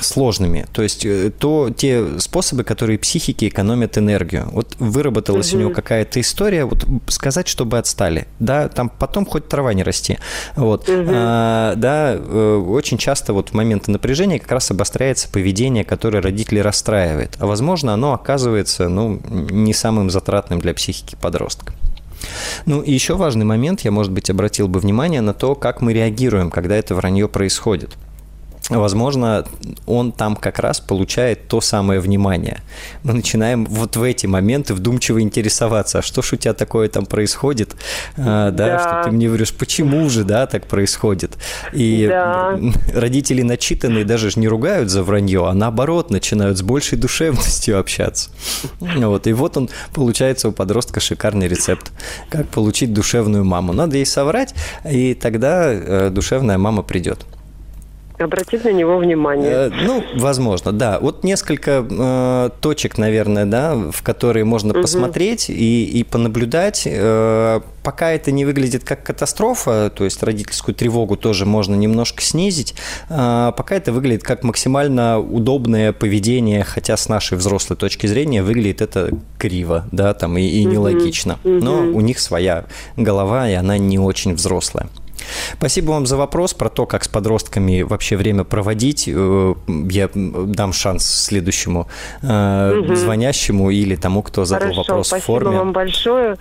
[0.00, 0.66] сложными.
[0.72, 4.48] То есть э, то, те способы, которые психики экономят энергию.
[4.50, 5.58] Вот выработалась угу.
[5.58, 8.26] у него какая-то история, вот сказать, чтобы отстали.
[8.40, 10.18] Да, там потом хоть трава не расти.
[10.56, 10.88] Вот.
[10.88, 11.10] Угу.
[11.12, 16.58] А, да, э, очень часто вот в моменты напряжения как раз обостряется поведение, которое родители
[16.58, 17.36] расстраивает.
[17.38, 21.74] А возможно, оно оказывается ну, не самым затратным для психики подростка.
[22.66, 25.92] Ну и еще важный момент, я, может быть, обратил бы внимание на то, как мы
[25.92, 27.96] реагируем, когда это вранье происходит
[28.80, 29.44] возможно,
[29.86, 32.62] он там как раз получает то самое внимание.
[33.02, 37.06] Мы начинаем вот в эти моменты вдумчиво интересоваться, а что ж у тебя такое там
[37.06, 37.76] происходит,
[38.16, 38.78] а, да, да.
[38.78, 41.36] что ты мне говоришь, почему же, да, так происходит.
[41.72, 42.58] И да.
[42.94, 48.30] родители начитанные даже не ругают за вранье, а наоборот начинают с большей душевностью общаться.
[48.80, 51.92] Вот, и вот он, получается, у подростка шикарный рецепт,
[52.28, 53.72] как получить душевную маму.
[53.72, 54.54] Надо ей соврать,
[54.88, 57.26] и тогда э, душевная мама придет
[58.22, 59.50] обратить на него внимание.
[59.50, 60.98] Э, ну, возможно, да.
[61.00, 64.82] Вот несколько э, точек, наверное, да, в которые можно угу.
[64.82, 66.82] посмотреть и, и понаблюдать.
[66.86, 72.74] Э, пока это не выглядит как катастрофа, то есть родительскую тревогу тоже можно немножко снизить,
[73.08, 78.80] э, пока это выглядит как максимально удобное поведение, хотя с нашей взрослой точки зрения выглядит
[78.80, 81.38] это криво, да, там и, и нелогично.
[81.44, 81.52] Угу.
[81.52, 82.64] Но у них своя
[82.96, 84.88] голова, и она не очень взрослая.
[85.54, 89.08] Спасибо вам за вопрос про то, как с подростками вообще время проводить.
[89.08, 89.54] Э,
[89.90, 91.88] я дам шанс следующему
[92.22, 92.94] угу.
[92.94, 95.46] звонящему или тому, кто задал Хорошо, вопрос в форме.
[95.46, 96.36] Спасибо вам большое.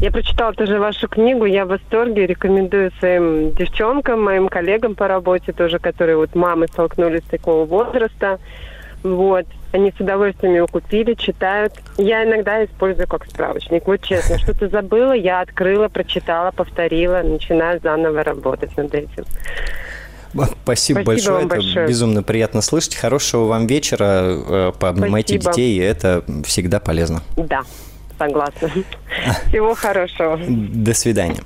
[0.00, 5.52] Я прочитала тоже вашу книгу, я в восторге, рекомендую своим девчонкам, моим коллегам по работе
[5.52, 8.38] тоже, которые вот мамы столкнулись с такого возраста.
[9.02, 9.46] Вот.
[9.72, 11.74] Они с удовольствием его купили, читают.
[11.96, 13.86] Я иногда использую как справочник.
[13.86, 19.24] Вот честно, что-то забыла, я открыла, прочитала, повторила, начинаю заново работать над этим.
[20.32, 21.38] Спасибо, Спасибо большое.
[21.38, 21.88] Это большое.
[21.88, 22.96] безумно приятно слышать.
[22.96, 24.22] Хорошего вам вечера.
[24.22, 25.52] Э, пообнимайте Спасибо.
[25.52, 27.22] детей, это всегда полезно.
[27.36, 27.62] Да,
[28.18, 28.70] согласна.
[29.48, 30.38] Всего хорошего.
[30.46, 31.42] До свидания.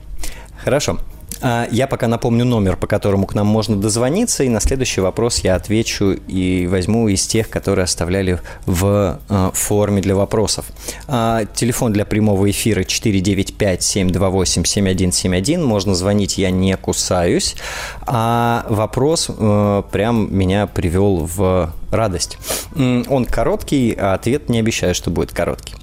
[0.63, 0.99] Хорошо.
[1.41, 5.39] А, я пока напомню номер, по которому к нам можно дозвониться, и на следующий вопрос
[5.41, 10.67] я отвечу и возьму из тех, которые оставляли в а, форме для вопросов.
[11.09, 15.65] А, телефон для прямого эфира 495-728-7171.
[15.65, 17.57] Можно звонить, я не кусаюсь.
[18.07, 22.39] А вопрос прям меня привел в радость.
[22.77, 25.75] Он короткий, а ответ не обещаю, что будет короткий.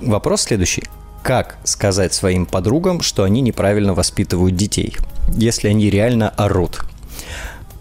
[0.00, 0.84] Вопрос следующий
[1.28, 4.96] как сказать своим подругам, что они неправильно воспитывают детей,
[5.36, 6.86] если они реально орут?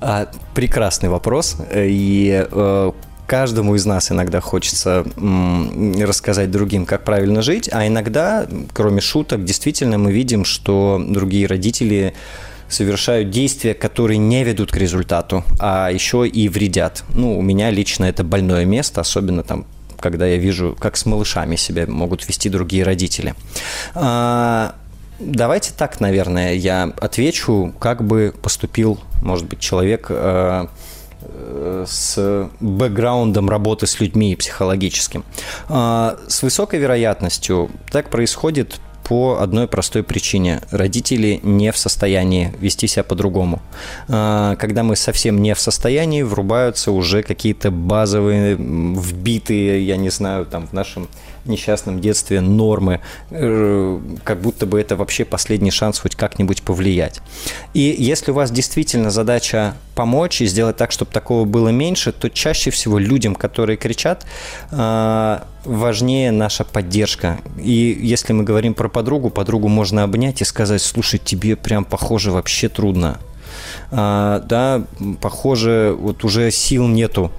[0.01, 1.55] А, прекрасный вопрос.
[1.73, 2.91] И э,
[3.25, 9.97] каждому из нас иногда хочется рассказать другим, как правильно жить, а иногда, кроме шуток, действительно
[9.97, 12.15] мы видим, что другие родители
[12.67, 17.05] совершают действия, которые не ведут к результату, а еще и вредят.
[17.15, 19.65] Ну, у меня лично это больное место, особенно там
[19.99, 23.35] когда я вижу, как с малышами себя могут вести другие родители.
[23.95, 24.75] А,
[25.19, 30.69] давайте так, наверное, я отвечу, как бы поступил, может быть, человек а,
[31.21, 35.23] э, с бэкграундом работы с людьми психологическим.
[35.69, 40.61] А, с высокой вероятностью так происходит по одной простой причине.
[40.69, 43.61] Родители не в состоянии вести себя по-другому.
[44.09, 50.45] А, когда мы совсем не в состоянии, врубаются уже какие-то базовые, вбитые, я не знаю,
[50.45, 51.07] там в нашем
[51.47, 57.21] несчастном детстве нормы, э, как будто бы это вообще последний шанс хоть как-нибудь повлиять.
[57.73, 62.29] И если у вас действительно задача помочь и сделать так, чтобы такого было меньше, то
[62.29, 64.25] чаще всего людям, которые кричат,
[64.71, 67.39] э, важнее наша поддержка.
[67.57, 72.31] И если мы говорим про подругу, подругу можно обнять и сказать, слушай, тебе прям похоже
[72.31, 73.19] вообще трудно.
[73.91, 74.83] А, да,
[75.21, 77.31] похоже, вот уже сил нету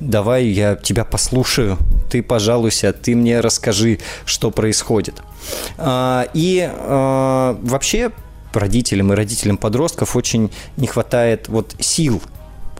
[0.00, 1.78] давай я тебя послушаю,
[2.10, 5.22] ты пожалуйся, ты мне расскажи, что происходит.
[5.78, 8.12] А, и а, вообще
[8.52, 12.22] родителям и родителям подростков очень не хватает вот сил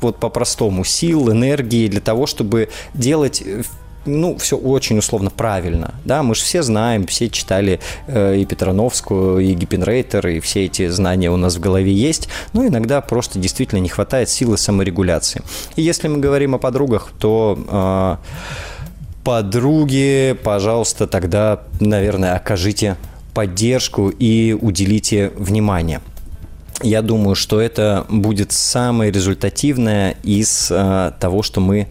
[0.01, 3.43] вот по-простому, сил, энергии для того, чтобы делать
[4.07, 5.95] ну, все очень условно правильно.
[6.05, 10.89] Да, мы же все знаем, все читали э, и Петрановскую, и Гиппенрейтер, и все эти
[10.89, 12.29] знания у нас в голове есть.
[12.53, 15.43] Но иногда просто действительно не хватает силы саморегуляции.
[15.77, 18.17] И если мы говорим о подругах, то э,
[19.25, 22.97] подруги, пожалуйста, тогда, наверное, окажите
[23.35, 26.01] поддержку и уделите внимание.
[26.83, 31.89] Я думаю, что это будет самое результативное из э, того, что мы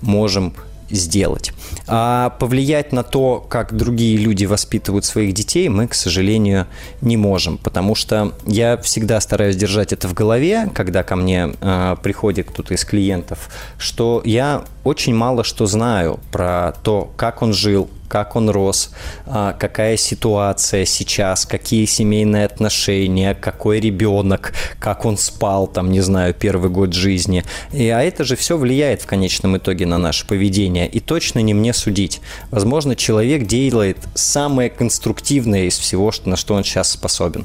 [0.00, 0.54] можем
[0.90, 1.52] сделать.
[1.86, 6.66] А повлиять на то, как другие люди воспитывают своих детей, мы, к сожалению,
[7.00, 11.96] не можем, потому что я всегда стараюсь держать это в голове, когда ко мне э,
[12.02, 13.48] приходит кто-то из клиентов,
[13.78, 18.90] что я очень мало что знаю про то, как он жил, как он рос,
[19.26, 26.34] а, какая ситуация сейчас, какие семейные отношения, какой ребенок, как он спал, там, не знаю,
[26.34, 27.44] первый год жизни.
[27.72, 30.88] И, а это же все влияет в конечном итоге на наше поведение.
[30.88, 32.20] И точно не мне судить.
[32.50, 37.44] Возможно, человек делает самое конструктивное из всего, на что он сейчас способен.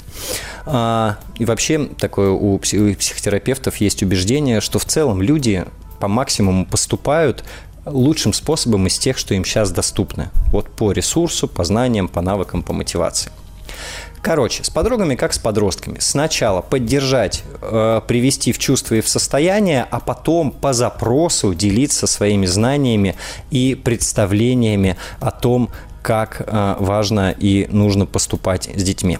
[0.65, 5.65] А, и вообще, такое у психотерапевтов есть убеждение, что в целом люди
[5.99, 7.43] по максимуму поступают
[7.85, 10.29] лучшим способом из тех, что им сейчас доступны.
[10.51, 13.31] Вот по ресурсу, по знаниям, по навыкам, по мотивации.
[14.21, 15.97] Короче, с подругами как с подростками.
[15.99, 22.45] Сначала поддержать, э, привести в чувство и в состояние, а потом по запросу делиться своими
[22.45, 23.15] знаниями
[23.51, 25.69] и представлениями о том,
[26.01, 29.19] как э, важно и нужно поступать с детьми.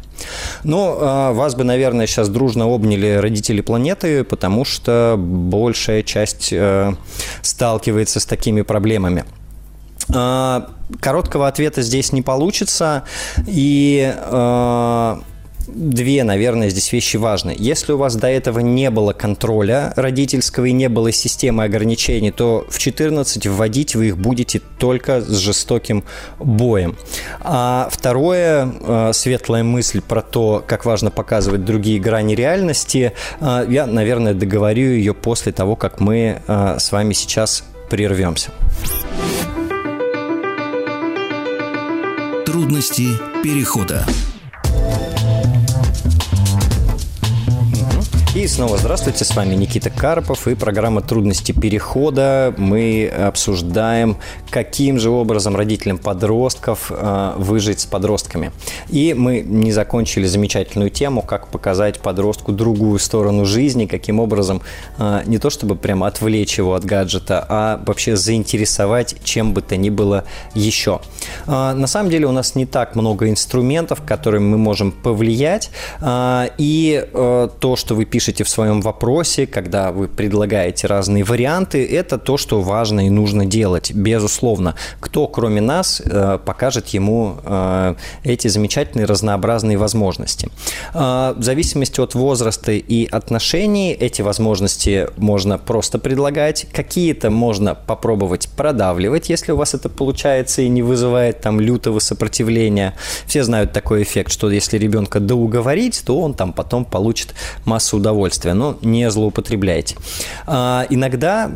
[0.64, 6.92] Ну, а, вас бы, наверное, сейчас дружно обняли родители планеты, потому что большая часть э,
[7.42, 9.24] сталкивается с такими проблемами.
[10.14, 13.04] А, короткого ответа здесь не получится.
[13.46, 15.20] И а,
[15.74, 17.54] две, наверное, здесь вещи важны.
[17.58, 22.66] Если у вас до этого не было контроля родительского и не было системы ограничений, то
[22.68, 26.04] в 14 вводить вы их будете только с жестоким
[26.38, 26.96] боем.
[27.40, 33.86] А второе, э, светлая мысль про то, как важно показывать другие грани реальности, э, я,
[33.86, 38.50] наверное, договорю ее после того, как мы э, с вами сейчас прервемся.
[42.46, 43.06] Трудности
[43.42, 44.04] перехода.
[48.32, 52.54] И снова здравствуйте, с вами Никита Карпов и программа «Трудности перехода».
[52.56, 54.18] Мы обсуждаем,
[54.50, 58.52] каким же образом родителям подростков э, выжить с подростками.
[58.88, 64.62] И мы не закончили замечательную тему, как показать подростку другую сторону жизни, каким образом
[64.98, 69.76] э, не то чтобы прямо отвлечь его от гаджета, а вообще заинтересовать чем бы то
[69.76, 70.22] ни было
[70.54, 71.00] еще.
[71.48, 77.08] Э, на самом деле у нас не так много инструментов, которыми мы можем повлиять, и
[77.12, 82.60] то, что вы пишете в своем вопросе, когда вы предлагаете разные варианты, это то, что
[82.60, 84.74] важно и нужно делать, безусловно.
[85.00, 90.48] Кто, кроме нас, э, покажет ему э, эти замечательные разнообразные возможности.
[90.94, 98.48] Э, в зависимости от возраста и отношений эти возможности можно просто предлагать, какие-то можно попробовать
[98.56, 102.94] продавливать, если у вас это получается и не вызывает там лютого сопротивления.
[103.26, 108.09] Все знают такой эффект, что если ребенка доуговорить, то он там потом получит массу удовольствия,
[108.54, 109.96] но не злоупотребляйте.
[110.46, 111.50] А, иногда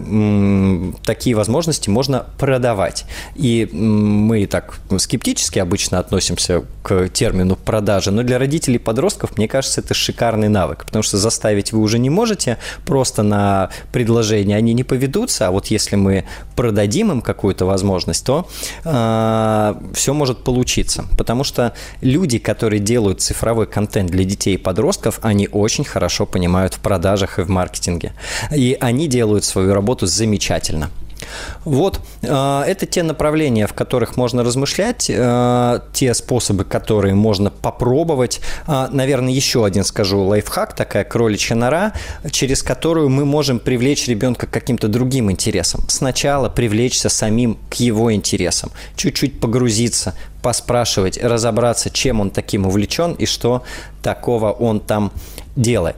[1.04, 3.04] такие возможности можно продавать.
[3.34, 9.80] И мы так скептически обычно относимся к термину продажи, но для родителей подростков, мне кажется,
[9.80, 14.84] это шикарный навык, потому что заставить вы уже не можете, просто на предложение они не
[14.84, 16.24] поведутся, а вот если мы
[16.56, 18.48] продадим им какую-то возможность, то
[18.84, 25.20] э, все может получиться, потому что люди, которые делают цифровой контент для детей и подростков,
[25.22, 26.43] они очень хорошо понимают
[26.74, 28.12] в продажах и в маркетинге,
[28.54, 30.90] и они делают свою работу замечательно.
[31.64, 38.40] Вот, э, это те направления, в которых можно размышлять, э, те способы, которые можно попробовать.
[38.66, 41.92] Э, наверное, еще один скажу лайфхак, такая кроличья нора,
[42.30, 45.82] через которую мы можем привлечь ребенка к каким-то другим интересам.
[45.88, 53.26] Сначала привлечься самим к его интересам, чуть-чуть погрузиться, поспрашивать, разобраться, чем он таким увлечен и
[53.26, 53.62] что
[54.02, 55.12] такого он там
[55.56, 55.96] делает.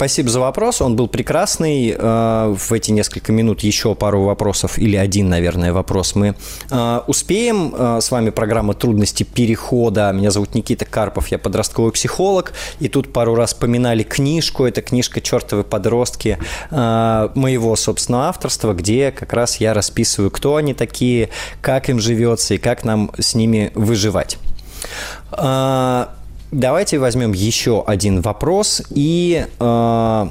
[0.00, 1.94] Спасибо за вопрос, он был прекрасный.
[1.94, 6.34] Э, в эти несколько минут еще пару вопросов, или один, наверное, вопрос мы
[6.70, 7.74] э, успеем.
[7.76, 10.10] Э, с вами программа «Трудности перехода».
[10.12, 12.54] Меня зовут Никита Карпов, я подростковый психолог.
[12.78, 16.38] И тут пару раз поминали книжку, это книжка «Чертовы подростки»
[16.70, 21.28] моего собственного авторства, где как раз я расписываю, кто они такие,
[21.60, 24.38] как им живется и как нам с ними выживать.
[26.52, 30.28] Давайте возьмем еще один вопрос и э,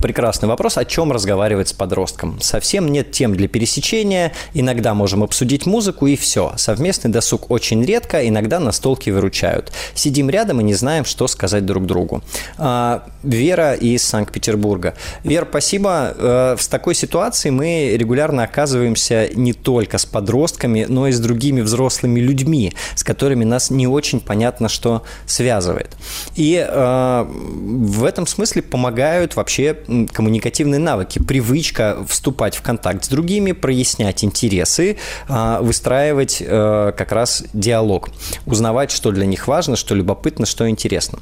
[0.00, 0.78] Прекрасный вопрос.
[0.78, 2.40] О чем разговаривать с подростком?
[2.40, 4.32] Совсем нет тем для пересечения.
[4.54, 6.52] Иногда можем обсудить музыку и все.
[6.56, 9.72] Совместный досуг очень редко, иногда настолки выручают.
[9.94, 12.22] Сидим рядом и не знаем, что сказать друг другу.
[12.58, 14.94] А, Вера из Санкт-Петербурга.
[15.24, 16.14] Вера, спасибо.
[16.16, 21.60] Э, в такой ситуации мы регулярно оказываемся не только с подростками, но и с другими
[21.60, 25.96] взрослыми людьми, с которыми нас не очень понятно, что связывает.
[26.36, 29.71] И э, в этом смысле помогают вообще
[30.12, 34.96] коммуникативные навыки, привычка вступать в контакт с другими, прояснять интересы,
[35.28, 38.10] а, выстраивать э, как раз диалог,
[38.46, 41.18] узнавать, что для них важно, что любопытно, что интересно.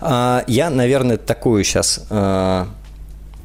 [0.00, 2.66] А, я, наверное, такую сейчас э,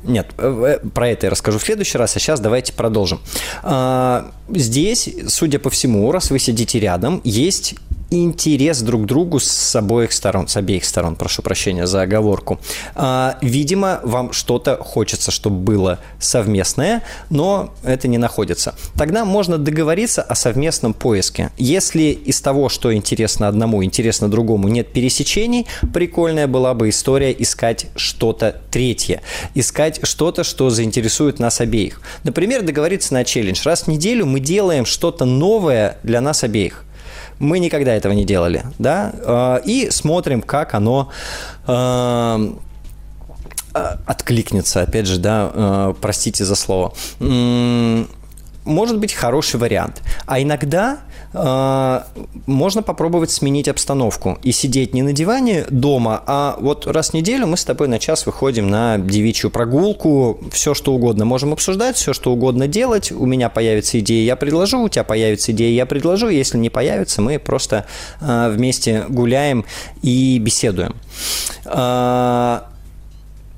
[0.03, 3.21] нет, э, про это я расскажу в следующий раз, а сейчас давайте продолжим.
[3.63, 7.75] А, здесь, судя по всему, раз вы сидите рядом, есть
[8.09, 12.59] интерес друг к другу с обоих сторон, с обеих сторон, прошу прощения за оговорку.
[12.95, 18.75] А, видимо, вам что-то хочется, чтобы было совместное, но это не находится.
[18.95, 21.51] Тогда можно договориться о совместном поиске.
[21.57, 27.87] Если из того, что интересно одному, интересно другому, нет пересечений, прикольная была бы история искать
[27.95, 29.21] что-то третье.
[29.55, 32.01] Искать что-то, что заинтересует нас обеих.
[32.23, 33.61] Например, договориться на челлендж.
[33.63, 36.85] Раз в неделю мы делаем что-то новое для нас обеих.
[37.43, 41.11] Мы никогда этого не делали, да, а, и смотрим, как оно
[41.67, 42.39] а,
[43.73, 46.93] а, откликнется, опять же, да, простите за слово
[48.65, 50.01] может быть хороший вариант.
[50.25, 50.99] А иногда
[51.33, 57.47] можно попробовать сменить обстановку и сидеть не на диване дома, а вот раз в неделю
[57.47, 62.13] мы с тобой на час выходим на девичью прогулку, все что угодно можем обсуждать, все
[62.13, 63.11] что угодно делать.
[63.11, 66.29] У меня появится идея, я предложу, у тебя появится идея, я предложу.
[66.29, 67.85] Если не появится, мы просто
[68.21, 69.65] э, вместе гуляем
[70.01, 70.95] и беседуем.
[71.65, 72.59] Э,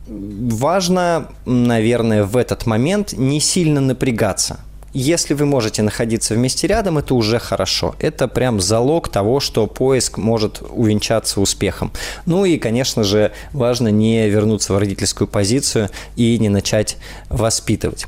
[0.08, 4.60] важно, наверное, в этот момент не сильно напрягаться.
[4.98, 7.96] Если вы можете находиться вместе рядом, это уже хорошо.
[8.00, 11.92] Это прям залог того, что поиск может увенчаться успехом.
[12.26, 16.96] Ну и, конечно же, важно не вернуться в родительскую позицию и не начать
[17.28, 18.08] воспитывать.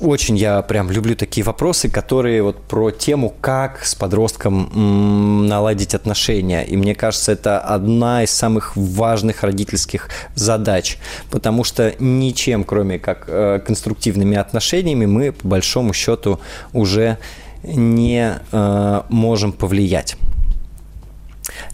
[0.00, 6.62] Очень я прям люблю такие вопросы, которые вот про тему, как с подростком наладить отношения.
[6.64, 10.98] И мне кажется, это одна из самых важных родительских задач,
[11.30, 16.40] потому что ничем, кроме как э, конструктивными отношениями, мы по большому счету
[16.72, 17.18] уже
[17.62, 20.16] не э, можем повлиять.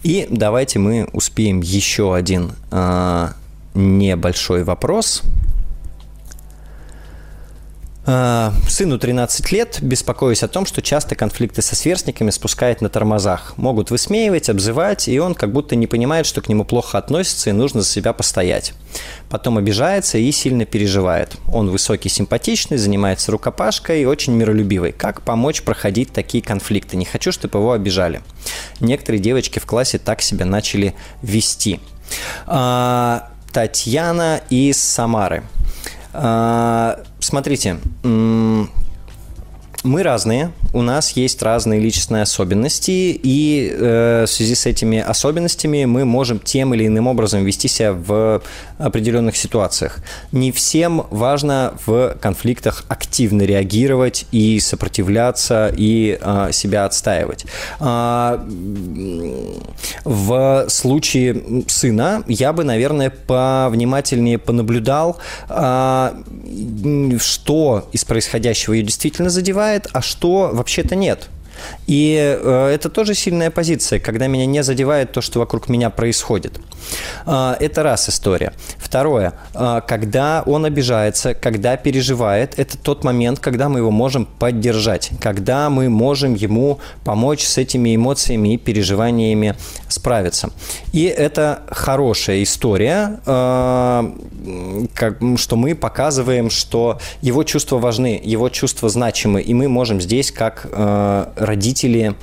[0.03, 3.29] И давайте мы успеем еще один э,
[3.75, 5.23] небольшой вопрос–
[8.09, 13.53] сыну 13 лет, беспокоюсь о том, что часто конфликты со сверстниками спускает на тормозах.
[13.59, 17.53] Могут высмеивать, обзывать, и он как будто не понимает, что к нему плохо относятся и
[17.53, 18.73] нужно за себя постоять.
[19.29, 21.37] Потом обижается и сильно переживает.
[21.53, 24.93] Он высокий, симпатичный, занимается рукопашкой и очень миролюбивый.
[24.93, 26.97] Как помочь проходить такие конфликты?
[26.97, 28.23] Не хочу, чтобы его обижали.
[28.81, 31.79] Некоторые девочки в классе так себя начали вести.
[32.47, 35.43] А, Татьяна из Самары.
[36.13, 37.79] А, смотрите,
[39.85, 45.85] мы разные, у нас есть разные личностные особенности, и э, в связи с этими особенностями
[45.85, 48.43] мы можем тем или иным образом вести себя в
[48.79, 49.99] определенных ситуациях.
[50.33, 57.47] Не всем важно в конфликтах активно реагировать и сопротивляться, и э, себя отстаивать.
[57.79, 58.45] А,
[60.05, 65.19] в случае сына я бы, наверное, повнимательнее понаблюдал,
[65.49, 66.17] а,
[67.21, 71.29] что из происходящего ее действительно задевает, задевает, а что вообще-то нет.
[71.87, 76.61] И э, это тоже сильная позиция, когда меня не задевает то, что вокруг меня происходит.
[77.27, 78.53] Э, это раз история.
[78.79, 85.11] Второе, э, когда он обижается, когда переживает, это тот момент, когда мы его можем поддержать,
[85.21, 89.55] когда мы можем ему помочь с этими эмоциями и переживаниями
[89.89, 90.51] справиться.
[90.93, 93.19] И это хорошая история,
[95.37, 100.67] что мы показываем, что его чувства важны, его чувства значимы, и мы можем здесь как
[101.49, 102.15] родители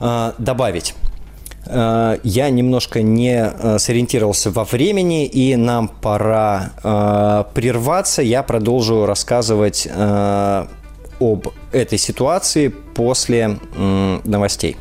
[0.00, 0.94] э, добавить.
[1.66, 6.72] Э, я немножко не э, сориентировался во времени, и нам пора
[7.54, 8.22] прерваться.
[8.22, 9.88] Я продолжу рассказывать
[11.18, 13.58] об этой ситуации после
[14.24, 14.76] новостей.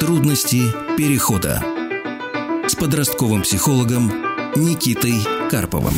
[0.00, 0.62] Трудности
[0.96, 1.62] перехода
[2.68, 4.12] с подростковым психологом
[4.54, 5.14] Никитой
[5.50, 5.94] Карповым.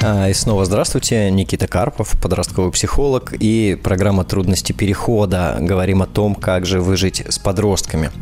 [0.00, 5.56] А, и снова здравствуйте, Никита Карпов, подростковый психолог и программа «Трудности перехода».
[5.58, 8.12] Говорим о том, как же выжить с подростками.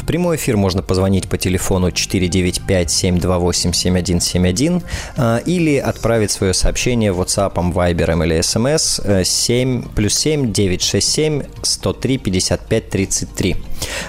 [0.00, 4.82] В прямой эфир можно позвонить по телефону 495-728-7171
[5.18, 12.88] а, или отправить свое сообщение WhatsApp, Viber или SMS 7 плюс 7 967 103 55
[12.88, 13.56] 33.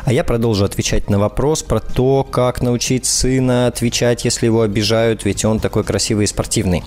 [0.05, 5.25] А я продолжу отвечать на вопрос про то, как научить сына отвечать, если его обижают,
[5.25, 6.85] ведь он такой красивый и спортивный.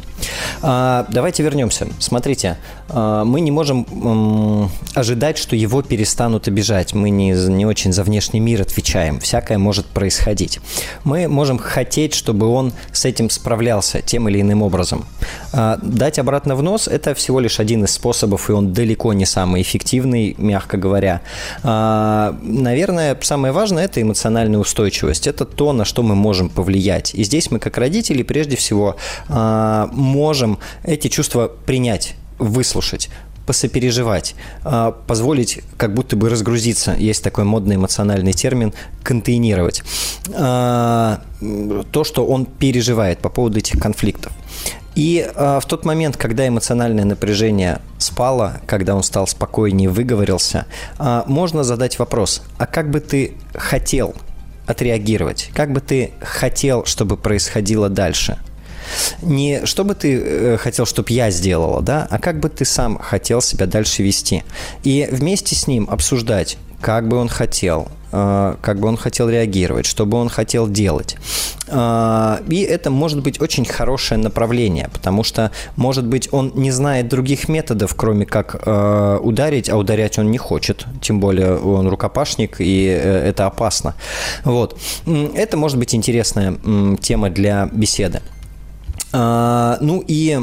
[0.62, 1.88] А, давайте вернемся.
[1.98, 2.58] Смотрите,
[2.88, 6.94] а, мы не можем ожидать, что его перестанут обижать.
[6.94, 9.20] Мы не, не очень за внешний мир отвечаем.
[9.20, 10.60] Всякое может происходить.
[11.04, 15.04] Мы можем хотеть, чтобы он с этим справлялся тем или иным образом.
[15.52, 19.26] А, дать обратно в нос– это всего лишь один из способов, и он далеко не
[19.26, 21.20] самый эффективный, мягко говоря.
[21.62, 25.26] Наверное, самое важное– это эмоциональная устойчивость.
[25.26, 27.14] Это то, на что мы можем повлиять.
[27.14, 28.96] И здесь мы, как родители, прежде всего,
[29.28, 29.88] а,
[30.20, 33.08] можем эти чувства принять, выслушать,
[33.46, 36.94] посопереживать, а, позволить как будто бы разгрузиться.
[36.98, 39.82] Есть такой модный эмоциональный термин «контейнировать».
[40.34, 41.22] А,
[41.90, 44.32] то, что он переживает по поводу этих конфликтов.
[44.96, 50.66] И э, в тот момент, когда эмоциональное напряжение спало, когда он стал спокойнее, выговорился,
[51.26, 54.14] можно задать вопрос, а как бы ты хотел
[54.66, 55.50] отреагировать?
[55.54, 58.38] Как бы ты хотел, чтобы происходило дальше?
[59.22, 62.98] Не что бы ты э, хотел, чтобы я сделала, да, а как бы ты сам
[62.98, 64.44] хотел себя дальше вести.
[64.82, 69.86] И вместе с ним обсуждать, как бы он хотел, э, как бы он хотел реагировать,
[69.86, 71.16] что бы он хотел делать.
[71.68, 77.08] Э, и это может быть очень хорошее направление, потому что, может быть, он не знает
[77.08, 78.54] других методов, кроме как
[79.22, 83.94] ударить, а ударять он не хочет, тем более он рукопашник, и это опасно.
[84.44, 84.78] Вот.
[85.34, 86.56] Это может быть интересная
[87.00, 88.22] тема для беседы.
[89.12, 90.38] А, ну и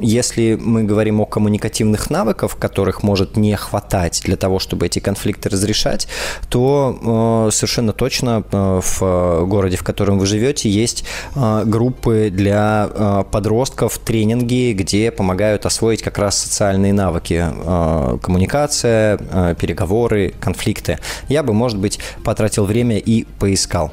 [0.00, 5.48] если мы говорим о коммуникативных навыках, которых может не хватать для того, чтобы эти конфликты
[5.48, 6.08] разрешать,
[6.48, 13.22] то э, совершенно точно э, в городе, в котором вы живете, есть э, группы для
[13.30, 17.44] подростков, тренинги, где помогают освоить как раз социальные навыки,
[18.22, 19.18] коммуникация,
[19.54, 20.98] переговоры, конфликты.
[21.28, 23.92] Я бы, может быть, потратил время и поискал.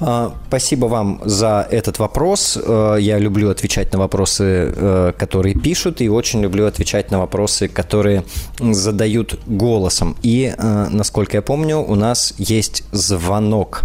[0.00, 2.58] А, спасибо вам за этот вопрос.
[2.60, 7.68] Э, я люблю отвечать на вопросы, э, которые пишут, и очень люблю отвечать на вопросы,
[7.68, 8.24] которые
[8.58, 10.16] задают голосом.
[10.22, 13.82] И, э, насколько я помню, у нас есть звонок.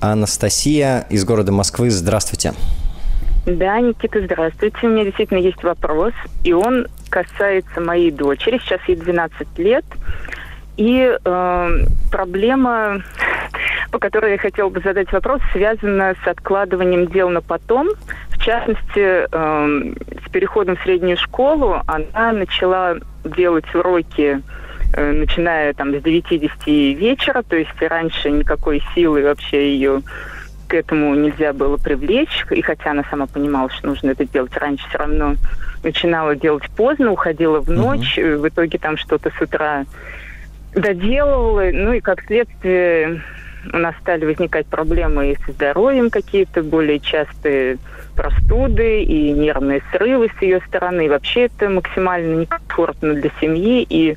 [0.00, 2.54] Анастасия из города Москвы, здравствуйте.
[3.46, 4.78] Да, Никита, здравствуйте.
[4.82, 6.12] У меня действительно есть вопрос,
[6.44, 8.58] и он касается моей дочери.
[8.58, 9.84] Сейчас ей 12 лет.
[10.76, 11.68] И э,
[12.10, 13.02] проблема,
[13.90, 17.88] по которой я хотела бы задать вопрос, связана с откладыванием дел на потом.
[18.30, 19.94] В частности, э,
[20.26, 24.40] с переходом в среднюю школу она начала делать уроки
[24.94, 30.02] э, начиная там с 9-10 вечера, то есть раньше никакой силы вообще ее
[30.70, 34.88] к этому нельзя было привлечь, и хотя она сама понимала, что нужно это делать раньше,
[34.88, 35.34] все равно
[35.82, 38.36] начинала делать поздно, уходила в ночь, mm-hmm.
[38.36, 39.84] в итоге там что-то с утра
[40.72, 43.22] доделывала, ну и как следствие
[43.72, 47.78] у нас стали возникать проблемы и со здоровьем какие-то, более частые
[48.16, 51.08] простуды и нервные срывы с ее стороны.
[51.08, 54.16] Вообще это максимально некомфортно для семьи, и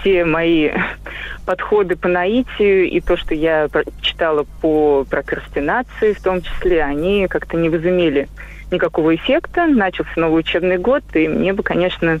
[0.00, 0.70] все мои
[1.46, 3.68] подходы по наитию и то, что я
[4.00, 8.28] читала по прокрастинации в том числе, они как-то не возымели
[8.70, 9.66] никакого эффекта.
[9.66, 12.20] Начался новый учебный год, и мне бы, конечно,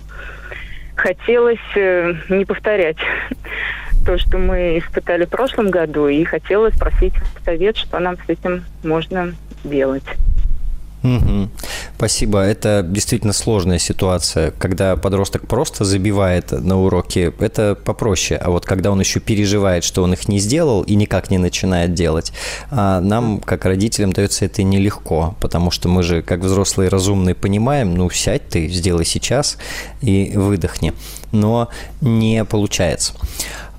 [0.94, 2.98] хотелось э, не повторять
[4.04, 8.64] то, что мы испытали в прошлом году, и хотелось спросить совет, что нам с этим
[8.82, 9.34] можно
[9.64, 10.04] делать.
[11.02, 11.48] Угу.
[11.96, 12.40] Спасибо.
[12.40, 14.52] Это действительно сложная ситуация.
[14.52, 18.38] Когда подросток просто забивает на уроки, это попроще.
[18.38, 21.94] А вот когда он еще переживает, что он их не сделал и никак не начинает
[21.94, 22.32] делать,
[22.70, 27.94] а нам, как родителям, дается это нелегко, потому что мы же, как взрослые разумные, понимаем,
[27.94, 29.58] ну, сядь ты, сделай сейчас
[30.00, 30.92] и выдохни.
[31.32, 31.68] Но
[32.00, 33.14] не получается.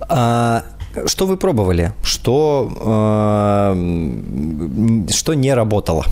[0.10, 0.64] А
[1.08, 1.92] что вы пробовали?
[2.04, 6.06] Что, э, что не работало?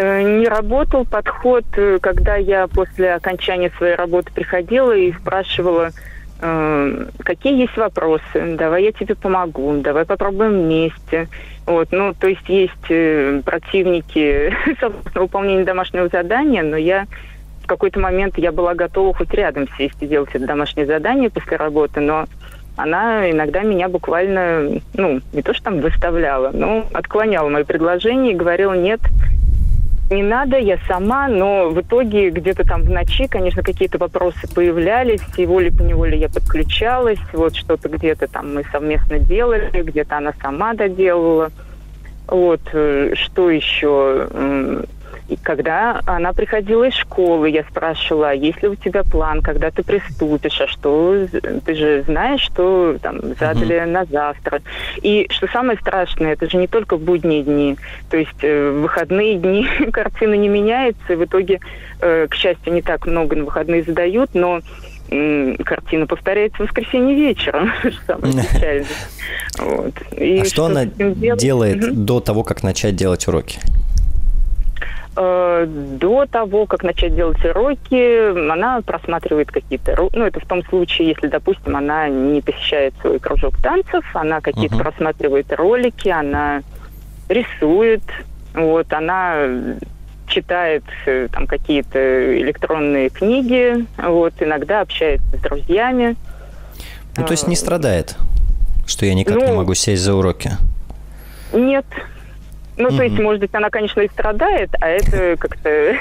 [0.00, 5.90] Э, не работал подход, э, когда я после окончания своей работы приходила и спрашивала,
[6.40, 11.26] э, какие есть вопросы, давай я тебе помогу, давай попробуем вместе.
[11.66, 14.54] Вот, ну, то есть есть противники
[15.18, 17.08] выполнения домашнего задания, но я
[17.68, 22.00] какой-то момент я была готова хоть рядом сесть и делать это домашнее задание после работы,
[22.00, 22.26] но
[22.76, 28.36] она иногда меня буквально, ну, не то что там выставляла, но отклоняла мои предложения и
[28.36, 29.00] говорила, нет,
[30.10, 35.20] не надо, я сама, но в итоге где-то там в ночи, конечно, какие-то вопросы появлялись,
[35.36, 41.50] и волей-поневоле я подключалась, вот что-то где-то там мы совместно делали, где-то она сама доделала.
[42.26, 44.28] Вот, э, что еще?
[45.28, 49.70] И когда она приходила из школы, я спрашивала, а есть ли у тебя план, когда
[49.70, 51.26] ты приступишь, а что,
[51.64, 53.86] ты же знаешь, что там задали uh-huh.
[53.86, 54.62] на завтра.
[55.02, 57.76] И что самое страшное, это же не только будние дни,
[58.10, 61.60] то есть э, выходные дни картина не меняется, и в итоге,
[62.00, 64.60] э, к счастью, не так много на выходные задают, но
[65.64, 67.70] картина повторяется в воскресенье вечером,
[68.06, 68.86] самое печальное.
[69.58, 69.94] Вот.
[70.12, 71.94] И а что, что она делает угу.
[71.94, 73.58] до того, как начать делать уроки?
[75.16, 79.96] Э, до того, как начать делать уроки, она просматривает какие-то...
[80.12, 84.76] Ну, это в том случае, если, допустим, она не посещает свой кружок танцев, она какие-то
[84.76, 84.82] uh-huh.
[84.82, 86.62] просматривает ролики, она
[87.28, 88.02] рисует,
[88.54, 89.48] вот, она
[90.28, 96.16] читает э, там какие-то электронные книги, вот, иногда общается с друзьями.
[97.16, 98.16] Ну, то есть не э, страдает,
[98.86, 100.52] что я никак ну, не могу сесть за уроки?
[101.52, 101.86] Нет,
[102.78, 105.96] ну, то есть, может быть, она, конечно, и страдает, а это как-то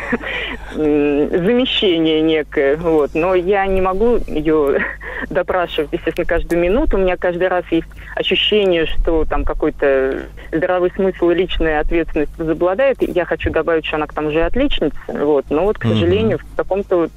[0.75, 2.78] замещение некое.
[2.78, 3.11] Вот.
[3.15, 4.86] Но я не могу ее
[5.30, 6.97] допрашивать, естественно, каждую минуту.
[6.97, 13.01] У меня каждый раз есть ощущение, что там какой-то здравый смысл и личная ответственность возобладает.
[13.01, 14.97] Я хочу добавить, что она к тому же отличница.
[15.07, 15.45] Вот.
[15.49, 17.11] Но вот, к сожалению, в каком-то вот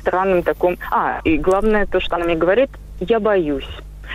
[0.00, 0.78] странном таком...
[0.90, 3.68] А, и главное то, что она мне говорит, я боюсь.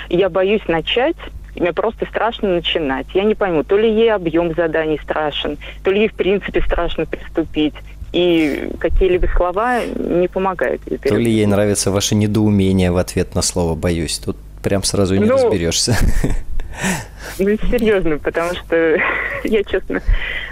[0.09, 1.17] Я боюсь начать,
[1.55, 3.07] мне просто страшно начинать.
[3.13, 7.05] Я не пойму, то ли ей объем заданий страшен, то ли ей в принципе страшно
[7.05, 7.75] приступить.
[8.11, 10.81] И какие-либо слова не помогают.
[11.03, 14.17] То ли ей нравится ваше недоумение в ответ на слово «боюсь».
[14.17, 15.95] Тут прям сразу и не ну, разберешься.
[17.39, 18.75] Ну, серьезно, потому что
[19.43, 20.01] я, честно,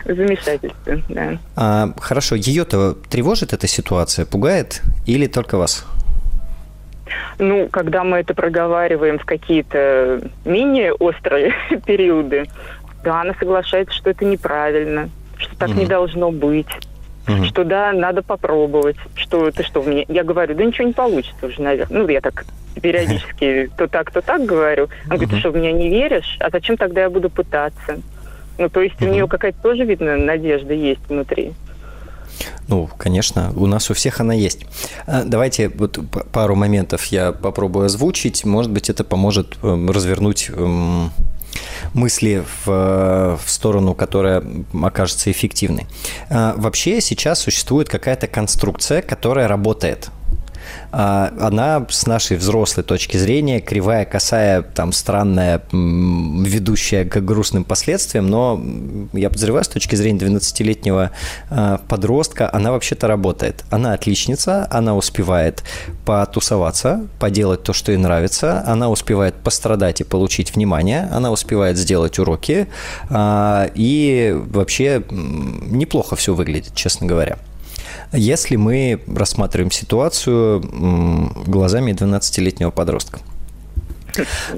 [0.06, 1.38] в замешательстве, да.
[1.56, 5.86] А, хорошо, ее-то тревожит эта ситуация, пугает или только вас?
[7.40, 11.54] Ну, когда мы это проговариваем в какие-то менее острые
[11.86, 12.46] периоды,
[13.04, 15.80] да, она соглашается, что это неправильно, что так mm-hmm.
[15.80, 16.68] не должно быть.
[17.28, 17.46] Mm-hmm.
[17.46, 18.98] Что да, надо попробовать.
[19.16, 20.06] Что ты что, мне.
[20.08, 22.02] Я говорю, да ничего не получится уже, наверное.
[22.02, 22.46] Ну, я так
[22.82, 24.90] периодически то так, то так говорю.
[25.06, 26.38] Он говорит, ты что, в меня не веришь?
[26.40, 28.00] А зачем тогда я буду пытаться?
[28.58, 31.54] Ну, то есть у нее какая-то тоже, видно, надежда есть внутри.
[32.68, 34.66] Ну, конечно, у нас у всех она есть.
[35.06, 36.00] А, давайте вот
[36.32, 38.46] пару моментов я попробую озвучить.
[38.46, 41.12] Может быть, это поможет эм, развернуть эм,
[41.94, 44.44] мысли в, в сторону, которая
[44.82, 45.88] окажется эффективной.
[46.30, 50.10] А, вообще сейчас существует какая-то конструкция, которая работает.
[50.92, 58.28] А, она с нашей взрослой точки зрения кривая, косая, там странная, ведущая к грустным последствиям,
[58.28, 58.62] но
[59.14, 61.12] я подозреваю, с точки зрения 12-летнего
[61.50, 63.66] а, подростка, она вообще-то работает.
[63.70, 65.64] Она отличница, она успевает
[66.06, 72.20] потусоваться, поделать то, что ей нравится, она успевает пострадать и получить внимание, она успевает сделать
[72.20, 72.68] уроки,
[73.10, 77.38] а, и вообще неплохо все выглядит, честно говоря.
[78.12, 80.62] Если мы рассматриваем ситуацию
[81.46, 83.20] глазами 12-летнего подростка.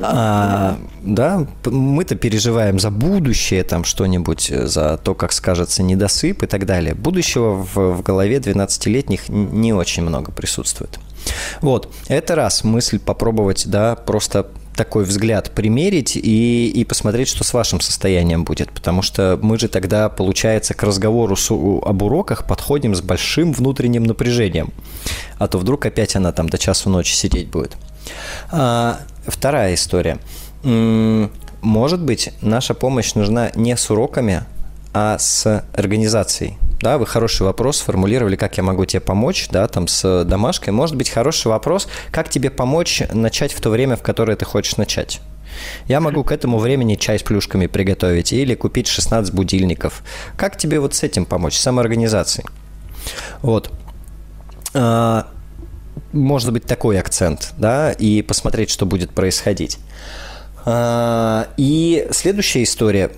[0.02, 6.66] А, да, мы-то переживаем за будущее, там что-нибудь, за то, как скажется недосып и так
[6.66, 6.94] далее.
[6.96, 11.00] Будущего в, в голове 12-летних не очень много присутствует.
[11.62, 14.48] Вот, это раз мысль попробовать, да, просто
[14.80, 18.72] такой взгляд примерить и, и посмотреть, что с вашим состоянием будет.
[18.72, 24.06] Потому что мы же тогда, получается, к разговору с, об уроках подходим с большим внутренним
[24.06, 24.70] напряжением.
[25.38, 27.76] А то вдруг опять она там до часу ночи сидеть будет.
[28.52, 30.18] А, вторая история.
[30.64, 34.44] Может быть, наша помощь нужна не с уроками,
[34.94, 39.88] а с организацией да, вы хороший вопрос сформулировали, как я могу тебе помочь, да, там
[39.88, 40.74] с домашкой.
[40.74, 44.78] Может быть, хороший вопрос, как тебе помочь начать в то время, в которое ты хочешь
[44.78, 45.22] начать.
[45.88, 50.04] Я могу к этому времени чай с плюшками приготовить или купить 16 будильников.
[50.38, 52.48] Как тебе вот с этим помочь, самоорганизацией?
[53.42, 53.72] Вот.
[54.74, 55.28] А,
[56.14, 59.80] может быть такой акцент, да, и посмотреть, что будет происходить.
[60.66, 63.12] А, и следующая история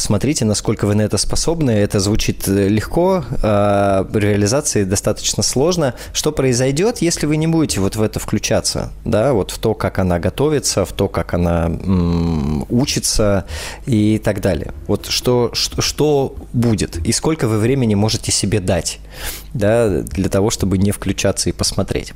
[0.00, 1.72] посмотрите, насколько вы на это способны.
[1.72, 5.94] Это звучит э, легко, а реализации достаточно сложно.
[6.14, 9.98] Что произойдет, если вы не будете вот в это включаться, да, вот в то, как
[9.98, 13.44] она готовится, в то, как она м- учится
[13.84, 14.72] и так далее.
[14.86, 19.00] Вот что, что, что будет и сколько вы времени можете себе дать,
[19.52, 22.14] да, для того, чтобы не включаться и посмотреть.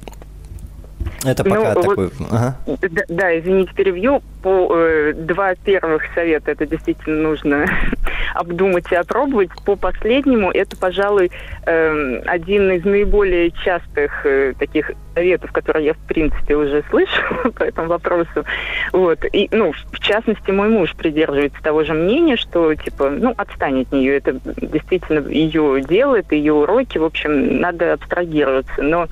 [1.25, 1.97] Это ну, пока ну, такой...
[1.97, 2.57] Вот, ага.
[2.67, 4.23] да, да, извините, перевью.
[4.43, 7.67] По, э, два первых совета это действительно нужно
[8.35, 9.51] обдумать и опробовать.
[9.65, 11.31] По последнему это, пожалуй,
[11.67, 17.63] э, один из наиболее частых э, таких советов, которые я, в принципе, уже слышала по
[17.63, 18.45] этому вопросу.
[18.93, 19.25] Вот.
[19.33, 23.93] И, ну, в частности, мой муж придерживается того же мнения, что, типа, ну, отстань от
[23.93, 24.17] нее.
[24.17, 26.99] Это действительно ее делает, ее уроки.
[26.99, 28.83] В общем, надо абстрагироваться.
[28.83, 29.09] Но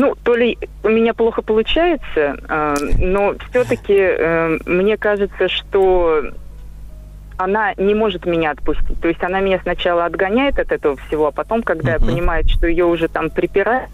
[0.00, 6.22] ну, то ли у меня плохо получается, э, но все-таки э, мне кажется, что
[7.36, 8.98] она не может меня отпустить.
[8.98, 12.06] То есть она меня сначала отгоняет от этого всего, а потом, когда uh-huh.
[12.06, 13.90] понимает, что ее уже там припирает,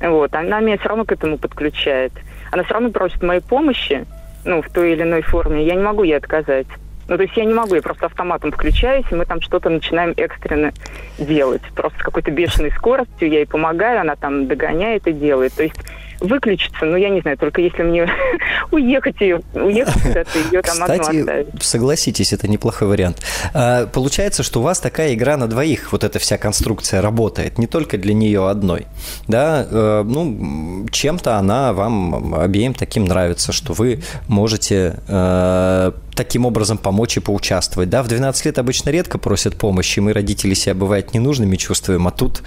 [0.00, 2.12] вот, она меня все равно к этому подключает.
[2.50, 4.06] Она все равно просит моей помощи,
[4.44, 5.64] ну, в той или иной форме.
[5.64, 6.66] Я не могу ей отказать.
[7.10, 10.14] Ну, то есть я не могу, я просто автоматом включаюсь, и мы там что-то начинаем
[10.16, 10.72] экстренно
[11.18, 11.60] делать.
[11.74, 15.52] Просто с какой-то бешеной скоростью я ей помогаю, она там догоняет и делает.
[15.54, 15.74] То есть
[16.20, 18.08] выключиться, ну, я не знаю, только если мне
[18.70, 21.62] уехать ее, уехать куда-то, ее там Кстати, одну оставить.
[21.62, 23.18] согласитесь, это неплохой вариант.
[23.54, 27.66] А, получается, что у вас такая игра на двоих, вот эта вся конструкция работает, не
[27.66, 28.86] только для нее одной,
[29.28, 36.76] да, э, ну, чем-то она вам обеим таким нравится, что вы можете э, таким образом
[36.76, 37.88] помочь и поучаствовать.
[37.88, 42.10] Да, в 12 лет обычно редко просят помощи, мы, родители, себя бывает ненужными чувствуем, а
[42.10, 42.42] тут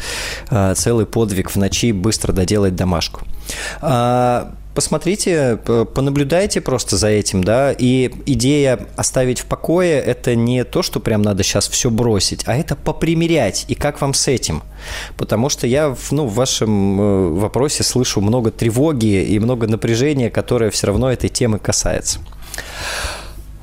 [0.51, 3.21] э, целый подвиг в ночи быстро доделать домашку.
[3.81, 5.57] А, посмотрите,
[5.93, 11.21] понаблюдайте просто за этим, да, и идея оставить в покое– это не то, что прям
[11.21, 14.63] надо сейчас все бросить, а это попримерять, и как вам с этим.
[15.17, 20.71] Потому что я ну, в вашем э, вопросе слышу много тревоги и много напряжения, которое
[20.71, 22.19] все равно этой темы касается.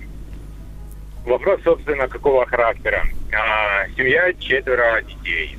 [1.25, 3.05] Вопрос, собственно, какого характера?
[3.33, 5.57] А, семья, четверо детей.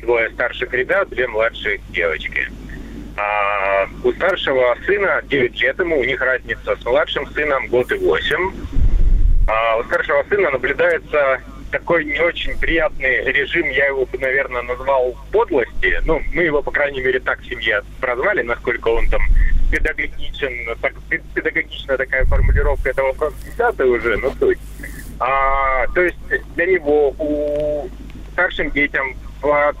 [0.00, 2.50] Двое старших ребят, две младшие девочки.
[3.16, 7.96] А, у старшего сына 9 лет ему, у них разница с младшим сыном год и
[7.96, 8.52] 8.
[9.48, 11.40] А, у старшего сына наблюдается
[11.70, 16.00] такой не очень приятный режим, я его бы, наверное, назвал подлости.
[16.04, 19.20] Ну, мы его, по крайней мере, так в семье прозвали, насколько он там
[19.72, 20.94] педагогичен, так,
[21.34, 24.58] педагогичная такая формулировка, это вопрос десятый уже, но суть.
[25.18, 26.18] А, то есть
[26.54, 27.88] для него у
[28.32, 29.76] старшим детям под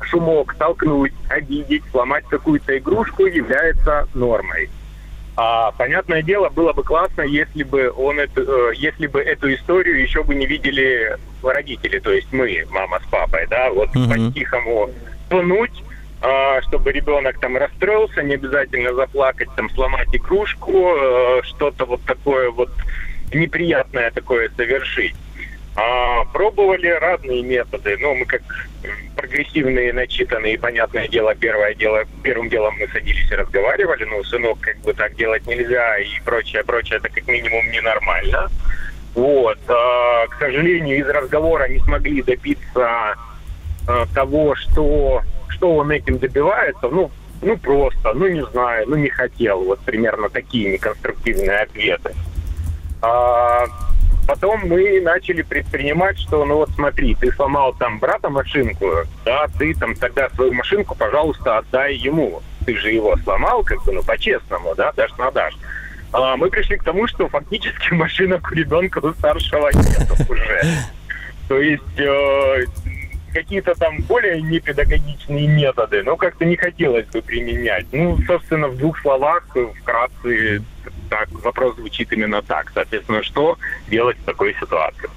[0.00, 4.70] шумок толкнуть, обидеть, сломать какую-то игрушку является нормой.
[5.38, 10.00] А, понятное дело, было бы классно, если бы он это, э, если бы эту историю
[10.00, 14.28] еще бы не видели родители, то есть мы, мама с папой, да, вот mm-hmm.
[14.28, 14.90] по-тихому
[15.28, 15.84] пнуть,
[16.22, 22.50] а, чтобы ребенок там расстроился, не обязательно заплакать, там сломать игрушку, э, что-то вот такое
[22.50, 22.70] вот
[23.34, 25.14] неприятное такое совершить.
[25.76, 27.98] А, пробовали разные методы.
[28.00, 28.42] Ну, мы как
[29.14, 34.78] прогрессивные, начитанные, понятное дело, первое дело, первым делом мы садились и разговаривали, ну, сынок, как
[34.78, 38.50] бы так делать нельзя и прочее, прочее, это как минимум ненормально.
[39.14, 39.58] Вот.
[39.68, 43.14] А, к сожалению, из разговора не смогли добиться
[43.86, 46.88] а, того, что, что он этим добивается.
[46.88, 47.10] Ну,
[47.42, 49.62] ну, просто, ну, не знаю, ну, не хотел.
[49.64, 52.14] Вот примерно такие неконструктивные ответы.
[53.02, 53.64] А,
[54.26, 58.86] потом мы начали предпринимать, что, ну вот смотри, ты сломал там брата машинку,
[59.24, 62.42] да, ты там тогда свою машинку, пожалуйста, отдай ему.
[62.64, 65.56] Ты же его сломал, как бы, ну, по-честному, да, дашь на дашь.
[66.12, 70.62] А, мы пришли к тому, что фактически машинок у ребенка у старшего нет уже.
[71.48, 72.64] То есть э,
[73.32, 77.86] какие-то там более непедагогичные методы, но как-то не хотелось бы применять.
[77.92, 79.46] Ну, собственно, в двух словах,
[79.80, 80.62] вкратце,
[81.08, 82.70] так, вопрос звучит именно так.
[82.74, 85.10] Соответственно, что делать в такой ситуации?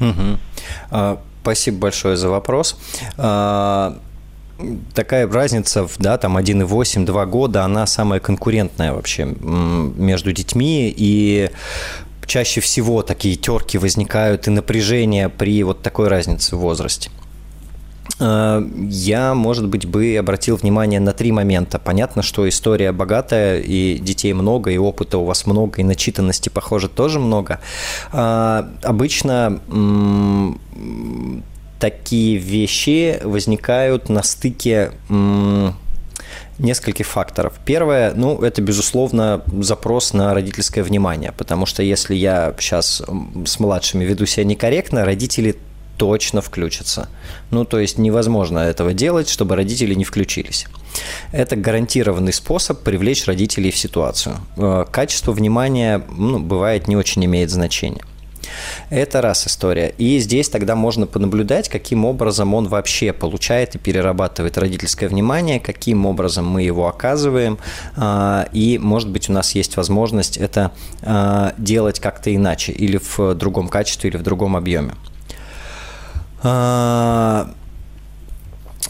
[0.00, 1.18] Угу.
[1.42, 2.76] Спасибо большое за вопрос.
[3.18, 3.98] А,
[4.94, 11.50] такая разница да, там 1,8-2 года, она самая конкурентная вообще между детьми, и
[12.26, 17.10] чаще всего такие терки возникают и напряжение при вот такой разнице в возрасте.
[18.18, 21.78] Э, я, может быть, бы обратил внимание на три момента.
[21.78, 26.88] Понятно, что история богатая, и детей много, и опыта у вас много, и начитанности, похоже,
[26.88, 27.60] тоже много.
[28.12, 29.60] Э, обычно
[31.78, 34.92] такие вещи возникают на стыке
[36.58, 37.54] нескольких факторов.
[37.64, 43.02] Первое, ну, это, безусловно, запрос на родительское внимание, потому что если я сейчас
[43.44, 45.56] с младшими веду себя некорректно, родители
[45.96, 47.08] точно включатся.
[47.50, 50.66] Ну, то есть невозможно этого делать, чтобы родители не включились.
[51.32, 54.36] Это гарантированный способ привлечь родителей в ситуацию.
[54.56, 58.02] Э, качество внимания ну, бывает не очень имеет значения.
[58.90, 59.92] Это раз история.
[59.98, 66.06] И здесь тогда можно понаблюдать, каким образом он вообще получает и перерабатывает родительское внимание, каким
[66.06, 67.58] образом мы его оказываем.
[67.96, 70.72] Э, и, может быть, у нас есть возможность это
[71.02, 74.92] э, делать как-то иначе, или в другом качестве, или в другом объеме.
[76.48, 77.48] А,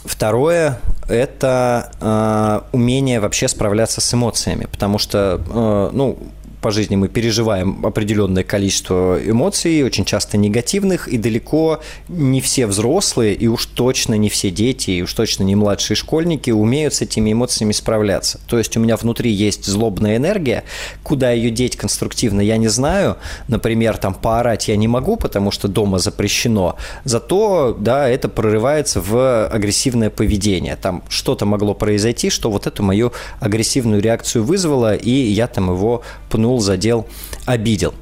[0.05, 6.19] второе– это э, умение вообще справляться с эмоциями, потому что, э, ну,
[6.61, 13.35] по жизни мы переживаем определенное количество эмоций, очень часто негативных, и далеко не все взрослые,
[13.35, 17.31] и уж точно не все дети, и уж точно не младшие школьники умеют с этими
[17.31, 18.39] эмоциями справляться.
[18.47, 20.63] То есть у меня внутри есть злобная энергия,
[21.03, 23.17] куда ее деть конструктивно я не знаю.
[23.47, 26.75] Например, там поорать я не могу, потому что дома запрещено.
[27.03, 30.75] Зато, да, это прорывается в агрессивное поведение.
[30.75, 36.01] Там что-то могло произойти, что вот эту мою агрессивную реакцию вызвало, и я там его
[36.29, 37.05] пнул пнул, задел,
[37.45, 37.93] обидел.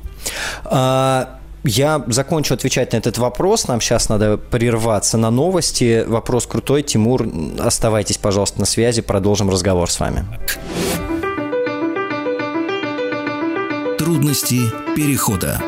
[0.66, 3.68] А, я закончу отвечать на этот вопрос.
[3.68, 6.04] Нам сейчас надо прерваться на новости.
[6.08, 6.84] Вопрос крутой.
[6.84, 7.28] Тимур,
[7.60, 9.02] оставайтесь, пожалуйста, на связи.
[9.02, 10.26] Продолжим разговор с вами.
[13.98, 14.62] Трудности
[14.96, 15.60] перехода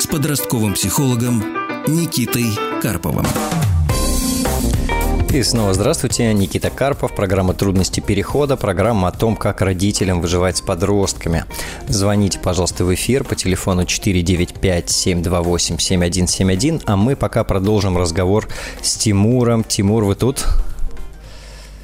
[0.00, 1.44] с подростковым психологом
[1.86, 2.46] Никитой
[2.82, 3.26] Карповым.
[5.30, 10.62] И снова здравствуйте, Никита Карпов, программа «Трудности перехода», программа о том, как родителям выживать с
[10.62, 11.44] подростками.
[11.86, 18.48] Звоните, пожалуйста, в эфир по телефону 495-728-7171, а мы пока продолжим разговор
[18.82, 19.64] с Тимуром.
[19.64, 20.46] Тимур, вы тут?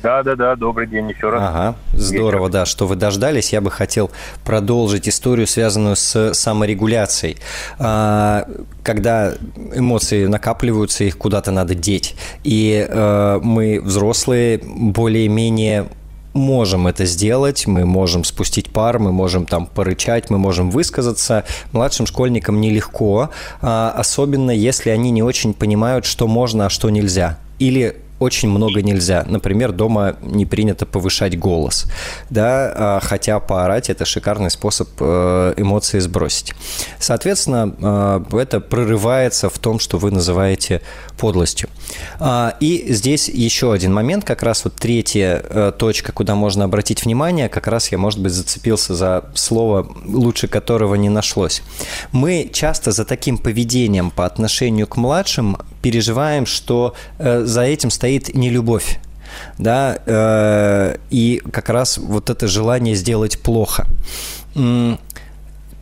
[0.05, 1.43] Да, да, да, добрый день еще раз.
[1.43, 3.55] Ага, здорово, да, что вы дождались.
[3.55, 4.11] Я бы хотел
[4.45, 7.39] продолжить историю, связанную с саморегуляцией.
[7.79, 8.47] А,
[8.83, 9.33] когда
[9.75, 12.17] эмоции накапливаются, их куда-то надо деть.
[12.43, 15.87] И э, мы, взрослые, более-менее
[16.35, 21.45] можем это сделать, мы можем спустить пар, мы можем там порычать, мы можем высказаться.
[21.73, 23.31] Младшим школьникам нелегко,
[23.63, 27.39] а, особенно если они не очень понимают, что можно, а что нельзя.
[27.59, 29.25] Или очень много нельзя.
[29.29, 31.87] Например, дома не принято повышать голос,
[32.31, 36.55] да, а, хотя поорать– это шикарный способ э, эмоции сбросить.
[36.99, 40.81] Соответственно, э, это прорывается в том, что вы называете
[41.19, 41.69] подлостью.
[42.19, 47.05] А, и здесь еще один момент, как раз вот третья э, точка, куда можно обратить
[47.05, 51.63] внимание, как раз я, может быть, зацепился за слово, лучше которого не нашлось.
[52.13, 58.35] Мы часто за таким поведением по отношению к младшим переживаем, что за этим стоит стоит
[58.35, 58.99] не любовь
[59.59, 63.87] да, э, и как раз вот это желание сделать плохо.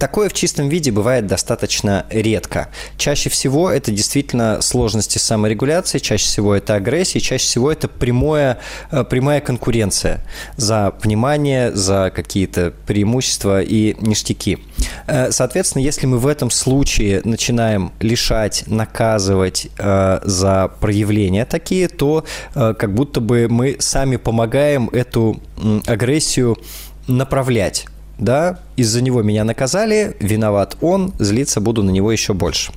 [0.02, 2.70] Такое в чистом виде бывает достаточно редко.
[2.96, 8.58] Чаще всего это действительно сложности саморегуляции, чаще всего это агрессия, чаще всего это прямое,
[8.90, 10.20] э, прямая конкуренция
[10.56, 14.58] за внимание, за какие-то преимущества и ништяки.
[15.06, 22.24] Э, соответственно, если мы в этом случае начинаем лишать, наказывать э, за проявления такие, то
[22.54, 25.40] как будто бы мы сами помогаем эту
[25.86, 26.58] агрессию
[27.06, 27.86] направлять
[28.18, 32.72] да, из-за него меня наказали, виноват он, злиться буду на него еще больше.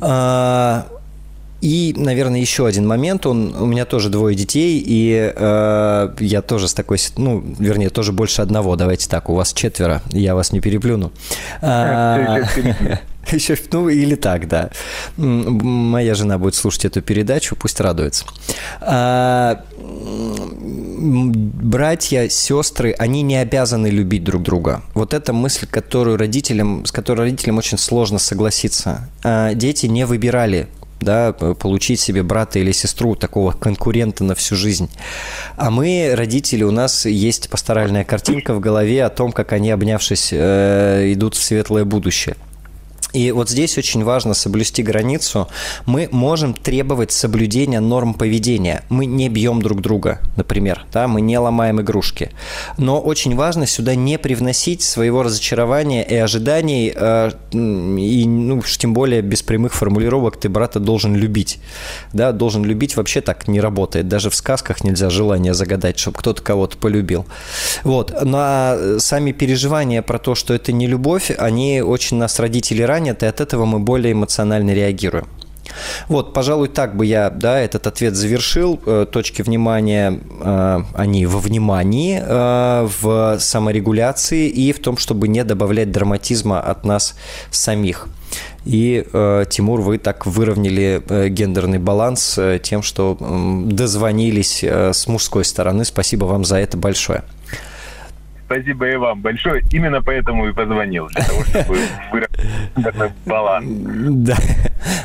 [0.00, 0.86] А,
[1.64, 3.24] и, наверное, еще один момент.
[3.24, 8.12] Он, у меня тоже двое детей, и э, я тоже с такой, ну, вернее, тоже
[8.12, 8.76] больше одного.
[8.76, 11.10] Давайте так, у вас четверо, я вас не переплюну.
[13.32, 14.70] Еще, ну, или так, да.
[15.16, 18.24] Моя жена будет слушать эту передачу, пусть радуется.
[18.80, 24.82] А, братья, сестры, они не обязаны любить друг друга.
[24.94, 29.08] Вот эта мысль, которую родителям, с которой родителям очень сложно согласиться.
[29.22, 30.68] А, дети не выбирали
[31.00, 34.90] да, получить себе брата или сестру, такого конкурента на всю жизнь.
[35.56, 40.30] А мы, родители, у нас есть пасторальная картинка в голове о том, как они, обнявшись,
[40.32, 42.36] э, идут в светлое будущее.
[43.14, 45.48] И вот здесь очень важно соблюсти границу.
[45.86, 48.82] Мы можем требовать соблюдения норм поведения.
[48.88, 52.30] Мы не бьем друг друга, например, да, мы не ломаем игрушки.
[52.76, 58.92] Но очень важно сюда не привносить своего разочарования и ожиданий, э, и, ну, уж тем
[58.94, 61.60] более без прямых формулировок «ты брата должен любить».
[62.12, 64.08] Да, должен любить вообще так не работает.
[64.08, 67.26] Даже в сказках нельзя желание загадать, чтобы кто-то кого-то полюбил.
[67.84, 68.12] Вот.
[68.24, 73.03] Но а сами переживания про то, что это не любовь, они очень нас родители ранят,
[73.12, 75.26] и от этого мы более эмоционально реагируем.
[76.08, 78.80] Вот, пожалуй, так бы я да, этот ответ завершил.
[78.86, 85.44] Э, точки внимания, э, они во внимании, э, в саморегуляции и в том, чтобы не
[85.44, 87.18] добавлять драматизма от нас
[87.50, 88.08] самих.
[88.64, 89.04] И,
[89.50, 93.16] Тимур, вы так выровняли гендерный баланс тем, что
[93.66, 95.84] дозвонились с мужской стороны.
[95.84, 97.22] Спасибо вам за это большое.
[98.46, 99.62] Спасибо и вам большое.
[99.70, 101.78] Именно поэтому и позвонил, для того, чтобы
[103.26, 103.66] баланс.
[104.26, 104.36] Да.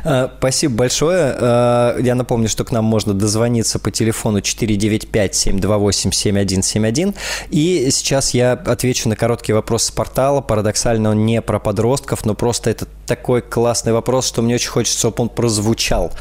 [0.03, 1.33] А, спасибо большое.
[1.37, 7.15] А, я напомню, что к нам можно дозвониться по телефону 495-728-7171.
[7.49, 10.41] И сейчас я отвечу на короткий вопрос с портала.
[10.41, 14.99] Парадоксально он не про подростков, но просто это такой классный вопрос, что мне очень хочется,
[14.99, 16.11] чтобы он прозвучал.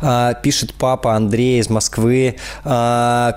[0.00, 2.36] А, пишет папа Андрей из Москвы.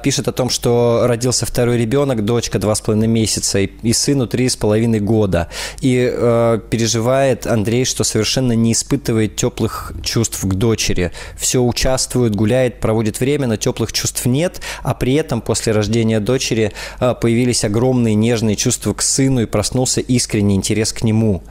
[0.03, 4.49] Пишет о том, что родился второй ребенок, дочка два с половиной месяца и, сыну три
[4.49, 5.47] с половиной года.
[5.81, 9.70] И э, переживает Андрей, что совершенно не испытывает теплых
[10.03, 11.11] чувств к дочери.
[11.37, 16.71] Все участвует, гуляет, проводит время, но теплых чувств нет, а при этом после рождения дочери
[16.99, 21.43] э, появились огромные нежные чувства к сыну и проснулся искренний интерес к нему.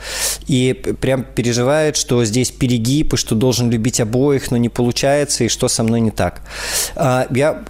[0.46, 5.48] И прям переживает, что здесь перегиб, и что должен любить обоих, но не получается, и
[5.48, 6.42] что со мной не так.
[6.96, 7.64] Э, я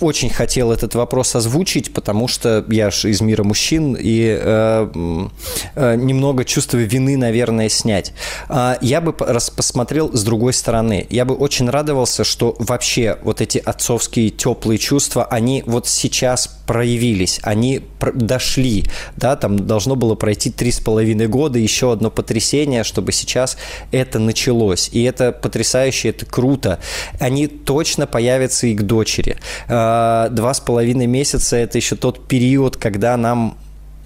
[0.00, 5.28] очень хотел этот вопрос озвучить, потому что я же из мира мужчин и э,
[5.74, 8.12] э, немного чувство вины, наверное, снять.
[8.48, 11.06] Э, я бы посмотрел с другой стороны.
[11.10, 17.40] Я бы очень радовался, что вообще вот эти отцовские теплые чувства, они вот сейчас проявились,
[17.42, 17.82] они
[18.14, 18.84] дошли,
[19.16, 23.56] да, там должно было пройти три с половиной года, еще одно потрясение, чтобы сейчас
[23.90, 24.90] это началось.
[24.92, 26.78] И это потрясающе, это круто.
[27.18, 29.38] Они точно появятся и к дочери.
[29.68, 33.56] Э, два с половиной месяца– это еще тот период, когда нам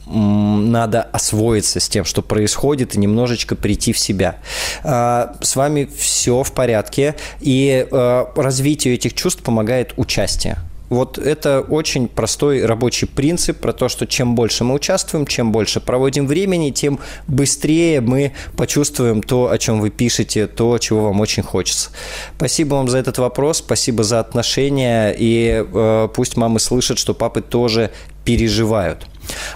[0.07, 4.37] надо освоиться с тем, что происходит, и немножечко прийти в себя.
[4.83, 11.61] А, с вами все в порядке, и а, развитию этих чувств помогает участие Вот это
[11.61, 16.71] очень простой рабочий принцип про то, что чем больше мы участвуем, чем больше проводим времени,
[16.71, 16.99] тем
[17.29, 21.91] быстрее мы почувствуем то, о чем вы пишете, то, чего вам очень хочется.
[22.37, 27.41] Спасибо вам за этот вопрос, спасибо за отношения, и э, пусть мамы слышат, что папы
[27.41, 27.91] тоже
[28.25, 29.07] переживают.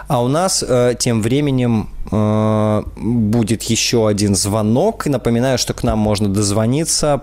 [0.08, 5.06] А у нас э, тем временем э, будет еще один звонок.
[5.06, 7.22] Напоминаю, что к нам можно дозвониться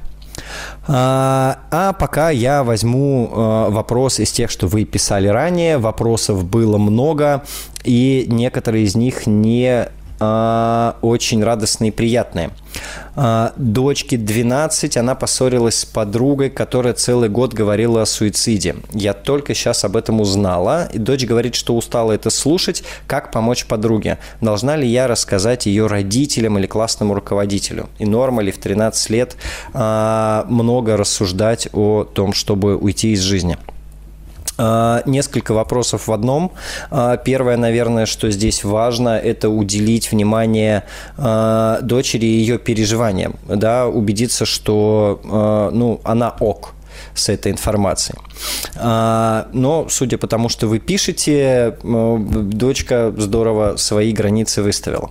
[0.87, 5.79] А, а пока я возьму а, вопрос из тех, что вы писали ранее.
[5.79, 7.45] Вопросов было много,
[7.85, 9.89] и некоторые из них не
[10.21, 12.51] очень радостные и приятные.
[13.17, 18.77] А, дочке 12, она поссорилась с подругой, которая целый год говорила о суициде.
[18.93, 22.85] Я только сейчас об этом узнала, и дочь говорит, что устала это слушать.
[23.07, 24.19] Как помочь подруге?
[24.41, 27.89] Должна ли я рассказать ее родителям или классному руководителю?
[27.99, 29.37] И норма ли в 13 лет
[29.73, 33.59] а, много рассуждать о том, чтобы уйти из жизни?
[34.63, 36.53] А, несколько вопросов в одном.
[36.91, 40.85] А, первое, наверное, что здесь важно, это уделить внимание
[41.17, 45.21] а, дочери и ее переживаниям, да, убедиться, что
[45.73, 46.75] ну, она ок,
[47.15, 48.19] с этой информацией.
[48.77, 55.11] Но, судя по тому, что вы пишете, дочка здорово свои границы выставила.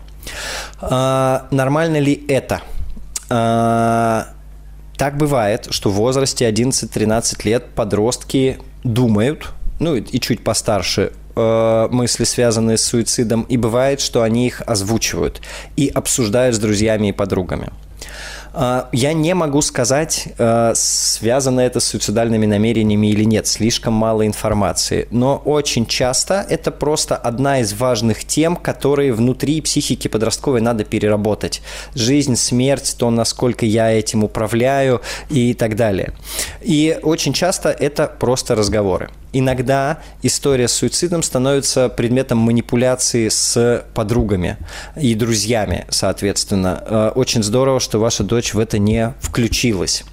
[0.82, 2.62] Нормально ли это?
[5.00, 12.26] Так бывает, что в возрасте 11-13 лет подростки думают, ну и чуть постарше, э, мысли,
[12.26, 15.42] связанные с суицидом, и бывает, что они их озвучивают
[15.78, 17.70] и обсуждают с друзьями и подругами.
[18.54, 24.26] А, я не могу сказать, э, связано это с суицидальными намерениями или нет, слишком мало
[24.26, 25.08] информации.
[25.12, 31.62] Но очень часто это просто одна из важных тем, которые внутри психики подростковой надо переработать.
[31.94, 36.14] Жизнь, смерть, то, насколько я этим управляю и так далее.
[36.62, 44.58] И очень часто это просто разговоры иногда история с суицидом становится предметом манипуляции с подругами
[45.00, 46.84] и друзьями, соответственно.
[46.86, 50.04] Э, очень здорово, что ваша дочь в это не включилась.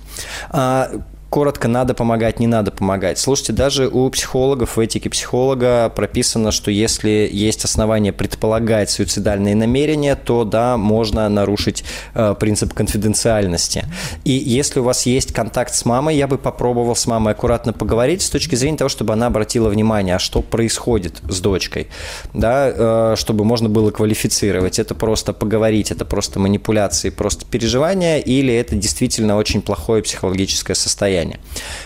[1.28, 3.18] Коротко, надо помогать, не надо помогать.
[3.18, 10.14] Слушайте, даже у психологов, в этике психолога прописано, что если есть основания предполагать суицидальные намерения,
[10.14, 11.82] то да, можно нарушить
[12.14, 13.84] э, принцип конфиденциальности.
[14.22, 18.22] И если у вас есть контакт с мамой, я бы попробовал с мамой аккуратно поговорить
[18.22, 21.88] с точки зрения того, чтобы она обратила внимание, а что происходит с дочкой,
[22.34, 24.78] да, э, чтобы можно было квалифицировать.
[24.78, 31.15] Это просто поговорить, это просто манипуляции, просто переживания, или это действительно очень плохое психологическое состояние
[31.16, 31.38] состояние.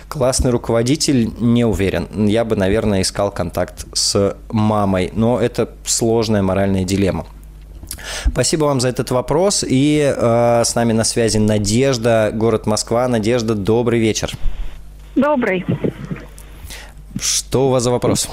[0.08, 2.26] Классный руководитель, не уверен.
[2.26, 7.26] Я бы, наверное, искал контакт с мамой, но это сложная моральная дилемма.
[8.32, 9.64] Спасибо вам за этот вопрос.
[9.68, 13.06] И э, с нами на связи Надежда, город Москва.
[13.08, 14.32] Надежда, добрый вечер.
[15.16, 15.64] Добрый.
[17.20, 18.28] Что у вас за вопрос?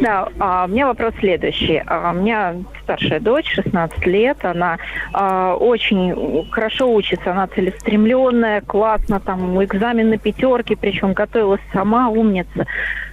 [0.00, 1.82] Да, а, у меня вопрос следующий.
[1.86, 4.78] А, у меня старшая дочь, 16 лет, она
[5.12, 12.66] а, очень хорошо учится, она целеустремленная, классно, там экзамен на пятерки, причем готовилась сама, умница.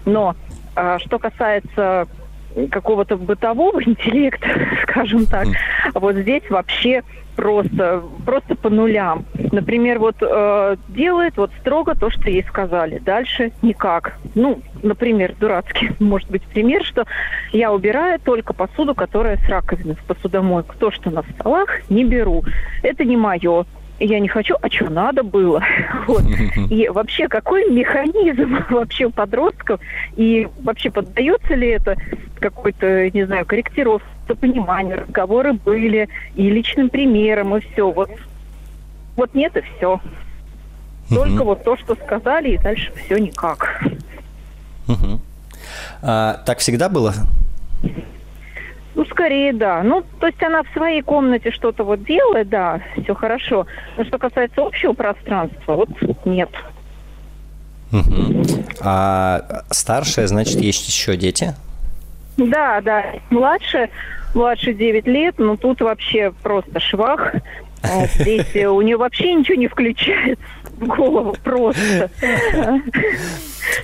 [0.05, 0.35] Но
[0.75, 2.07] а, что касается
[2.69, 4.47] какого-то бытового интеллекта,
[4.83, 5.47] скажем так,
[5.93, 7.03] вот здесь вообще
[7.35, 9.25] просто, просто по нулям.
[9.51, 12.99] Например, вот э, делает вот строго то, что ей сказали.
[12.99, 14.17] Дальше никак.
[14.35, 17.05] Ну, например, дурацкий может быть пример, что
[17.51, 20.75] я убираю только посуду, которая с раковины в посудомойку.
[20.77, 22.43] То, что на столах, не беру.
[22.83, 23.65] Это не мое
[24.05, 25.61] я не хочу, а что надо было.
[26.07, 26.23] Вот.
[26.69, 29.79] И вообще, какой механизм вообще у подростков,
[30.15, 31.95] и вообще поддается ли это
[32.39, 34.05] какой-то, не знаю, корректировке,
[34.39, 37.91] пониманию, разговоры были, и личным примером, и все.
[37.91, 38.09] Вот,
[39.15, 39.99] вот нет, и все.
[41.09, 43.83] Только вот то, что сказали, и дальше все никак.
[46.01, 47.13] А, так всегда было?
[48.93, 49.83] Ну, скорее, да.
[49.83, 53.65] Ну, то есть она в своей комнате что-то вот делает, да, все хорошо.
[53.97, 55.89] Но что касается общего пространства, вот
[56.25, 56.49] нет.
[57.91, 58.43] Угу.
[58.81, 61.53] А старшая, значит, есть еще дети?
[62.37, 63.05] Да, да.
[63.29, 63.89] Младше,
[64.33, 67.33] младше 9 лет, но тут вообще просто швах.
[68.15, 70.43] Здесь у нее вообще ничего не включается
[70.81, 72.09] голову просто.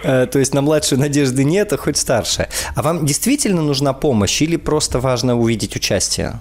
[0.04, 2.50] Э, то есть на младшую надежды нет, а хоть старшая.
[2.76, 6.34] А вам действительно нужна помощь или просто важно увидеть участие?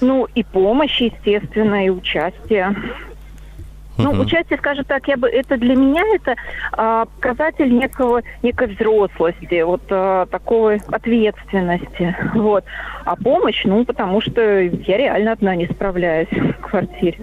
[0.00, 2.74] Ну, и помощь, естественно, и участие.
[3.96, 4.22] Ну, Мгм.
[4.22, 6.34] участие, скажем так, я бы это для меня это
[6.72, 12.64] а, показатель некого некой взрослости, вот а, такой ответственности, вот.
[13.04, 17.18] А помощь, ну, потому что я реально одна не справляюсь в квартире.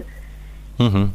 [0.78, 1.12] Мгм.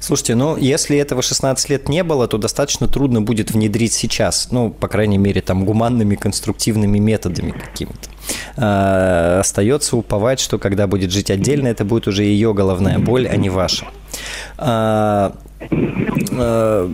[0.00, 4.48] Слушайте, ну, если этого 16 лет не было, то достаточно трудно будет внедрить сейчас.
[4.50, 8.08] Ну, по крайней мере, там, гуманными, конструктивными методами какими-то.
[8.56, 13.36] А, остается уповать, что когда будет жить отдельно, это будет уже ее головная боль, а
[13.36, 13.86] не ваша.
[14.56, 15.34] А,
[16.32, 16.90] а,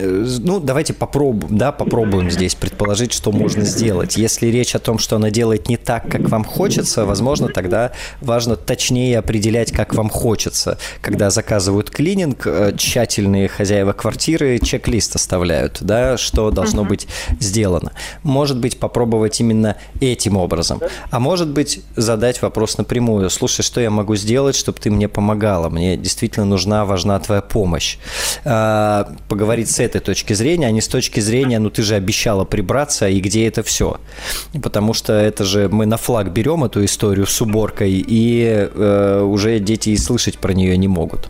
[0.00, 4.16] ну, давайте попробуем, да, попробуем здесь предположить, что можно сделать.
[4.16, 8.56] Если речь о том, что она делает не так, как вам хочется, возможно, тогда важно
[8.56, 10.78] точнее определять, как вам хочется.
[11.00, 17.06] Когда заказывают клининг, э, тщательные хозяева квартиры чек-лист оставляют, да, что должно быть
[17.40, 17.92] сделано.
[18.22, 20.80] Может быть, попробовать именно этим образом.
[21.10, 23.30] А может быть, задать вопрос напрямую.
[23.30, 25.68] Слушай, что я могу сделать, чтобы ты мне помогала?
[25.68, 27.98] Мне действительно нужна, важна твоя помощь.
[28.44, 32.44] А, Поговорить с этой точки зрения, а не с точки зрения, ну ты же обещала
[32.44, 33.96] прибраться, и где это все?
[34.62, 39.58] Потому что это же мы на флаг берем эту историю с уборкой, и э, уже
[39.58, 41.28] дети и слышать про нее не могут.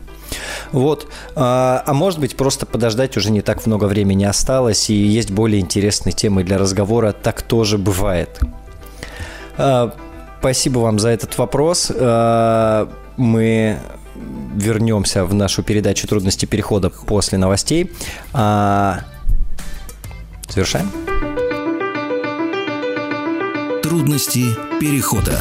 [0.73, 1.09] Вот.
[1.35, 5.61] А, а может быть, просто подождать уже не так много времени осталось, и есть более
[5.61, 7.13] интересные темы для разговора.
[7.13, 8.39] Так тоже бывает.
[9.57, 9.95] А,
[10.41, 11.93] Спасибо вам за этот вопрос.
[11.95, 13.79] А, Мы
[14.57, 17.91] вернемся в нашу передачу «Трудности перехода» после новостей.
[18.33, 19.01] А,
[20.49, 20.91] Завершаем?
[23.83, 24.45] Трудности
[24.81, 25.41] перехода.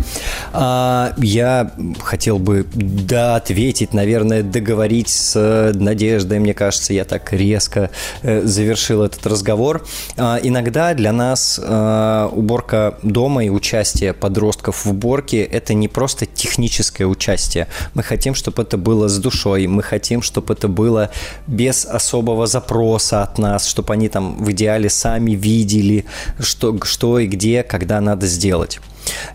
[0.53, 1.71] А, я
[2.03, 7.89] хотел бы да, ответить, наверное, договорить с Надеждой, мне кажется, я так резко
[8.23, 9.87] э, завершил этот разговор.
[10.17, 16.25] А, иногда для нас а, уборка дома и участие подростков в уборке– это не просто
[16.25, 17.69] техническое участие.
[17.93, 21.09] Мы хотим, чтобы это было с душой, мы хотим, чтобы это было
[21.47, 26.05] без особого запроса от нас, чтобы они там в идеале сами видели,
[26.39, 28.79] что, что и где, когда надо сделать.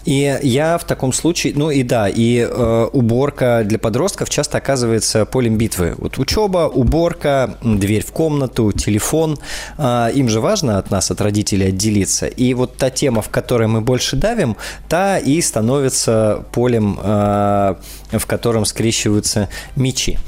[0.04, 5.24] И я в таком случае, ну и да, и э, уборка для подростков часто оказывается
[5.26, 5.94] полем битвы.
[5.98, 9.38] Вот учеба, уборка, дверь в комнату, телефон,
[9.78, 12.26] э, им же важно от нас, от родителей отделиться.
[12.26, 14.56] И вот та тема, в которой мы больше давим,
[14.88, 17.74] та и становится полем, э,
[18.12, 20.18] в котором скрещиваются мечи.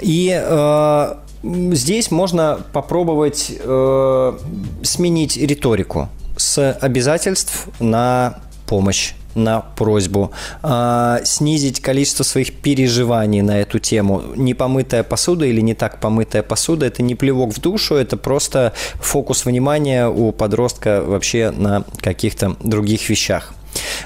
[0.00, 4.32] И э, здесь можно попробовать э,
[4.82, 10.30] сменить риторику с обязательств на помощь на просьбу,
[10.62, 14.22] а, снизить количество своих переживаний на эту тему.
[14.36, 19.44] Непомытая посуда или не так помытая посуда– это не плевок в душу, это просто фокус
[19.44, 23.54] внимания у подростка вообще на каких-то других вещах.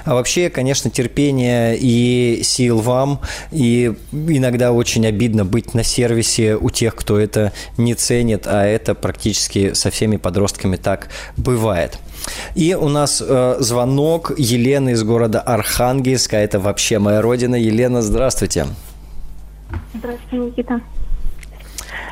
[0.05, 3.19] А вообще, конечно, терпение и сил вам,
[3.51, 8.95] и иногда очень обидно быть на сервисе у тех, кто это не ценит, а это
[8.95, 11.99] практически со всеми подростками так бывает.
[12.55, 16.37] И у нас э, звонок Елены из города Архангельска.
[16.37, 17.55] Это вообще моя родина.
[17.55, 18.67] Елена, здравствуйте.
[19.93, 20.81] Здравствуйте, Никита.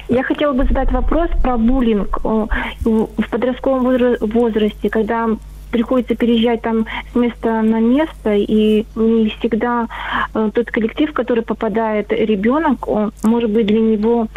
[0.07, 2.47] Я хотела бы задать вопрос про буллинг э,
[2.83, 5.29] в подростковом возра- возрасте, когда
[5.71, 9.87] приходится переезжать там с места на место, и не всегда
[10.33, 14.27] э, тот коллектив, в который попадает ребенок, он, может быть, для него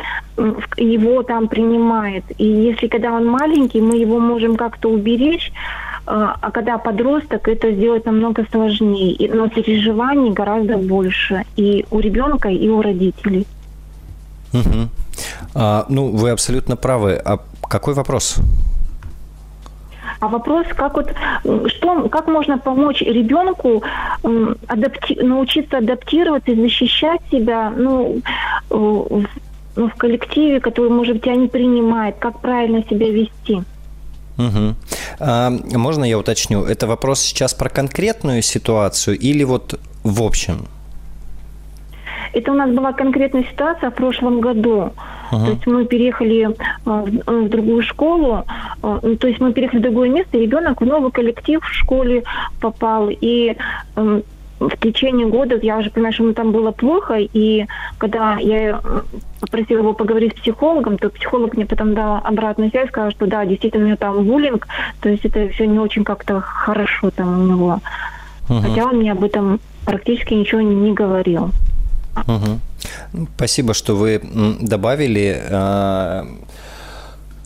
[0.76, 2.24] его там принимает.
[2.38, 5.52] И если когда он маленький, мы его можем как-то уберечь,
[6.06, 9.30] э, а когда подросток, это сделать намного сложнее.
[9.32, 13.46] Но переживаний гораздо больше и у ребенка, и у родителей.
[14.52, 14.90] Мгм.
[15.54, 17.20] А, ну, вы абсолютно правы.
[17.24, 18.36] А какой вопрос?
[20.20, 21.12] А вопрос, как вот,
[21.68, 23.82] что, как можно помочь ребенку
[24.22, 28.20] адапти- научиться адаптироваться и защищать себя, ну,
[28.68, 29.26] в,
[29.76, 33.62] ну, в коллективе, который, может быть, тебя не принимает, как правильно себя вести?
[34.36, 34.76] Мгм.
[35.20, 36.64] А, можно я уточню?
[36.64, 40.66] Это вопрос сейчас про конкретную ситуацию или вот в общем?
[42.32, 44.92] Это у нас была конкретная ситуация в прошлом году.
[45.30, 45.46] Ага.
[45.46, 46.54] То есть мы переехали э,
[46.84, 48.44] в, э, в другую школу,
[48.96, 52.24] то есть мы переехали в другое место, и ребенок в новый коллектив в школе
[52.60, 53.08] попал.
[53.10, 53.56] И
[53.96, 54.22] эм,
[54.60, 57.66] в течение года я уже понимаю, что ему там было плохо, и
[57.98, 59.00] когда я э,
[59.40, 63.44] попросила его поговорить с психологом, то психолог мне потом дал обратную связь, сказал, что да,
[63.44, 64.66] действительно у него там буллинг,
[65.00, 67.80] то есть это все не очень как-то хорошо там у него.
[68.48, 68.62] Мгм.
[68.62, 71.50] Хотя он мне об этом практически ничего не говорил.
[72.26, 73.26] Угу.
[73.36, 74.20] Спасибо, что вы
[74.60, 75.40] добавили.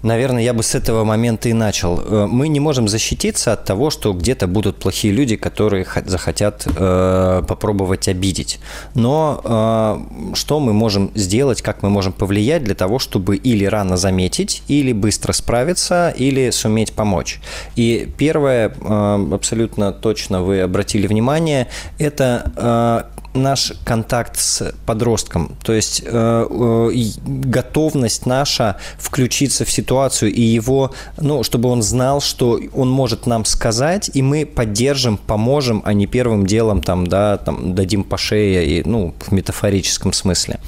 [0.03, 2.01] Наверное, я бы с этого момента и начал.
[2.01, 7.43] Э, мы не можем защититься от того, что где-то будут плохие люди, которые захотят э,
[7.47, 8.59] попробовать обидеть.
[8.95, 13.97] Но э, что мы можем сделать, как мы можем повлиять для того, чтобы или рано
[13.97, 17.41] заметить, или быстро справиться, или суметь помочь.
[17.77, 21.69] И первое, э, абсолютно точно вы обратили внимание,
[21.99, 26.91] это э, наш контакт с подростком, то есть э, э,
[27.25, 33.45] готовность наша включиться в ситуацию и его, ну, чтобы он знал, что он может нам
[33.45, 38.67] сказать, и мы поддержим, поможем, а не первым делом там, да, там дадим по шее,
[38.67, 40.59] и, ну, в метафорическом смысле.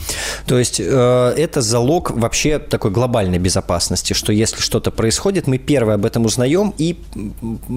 [0.46, 5.96] То есть э, это залог вообще такой глобальной безопасности, что если что-то происходит, мы первые
[5.96, 6.98] об этом узнаем и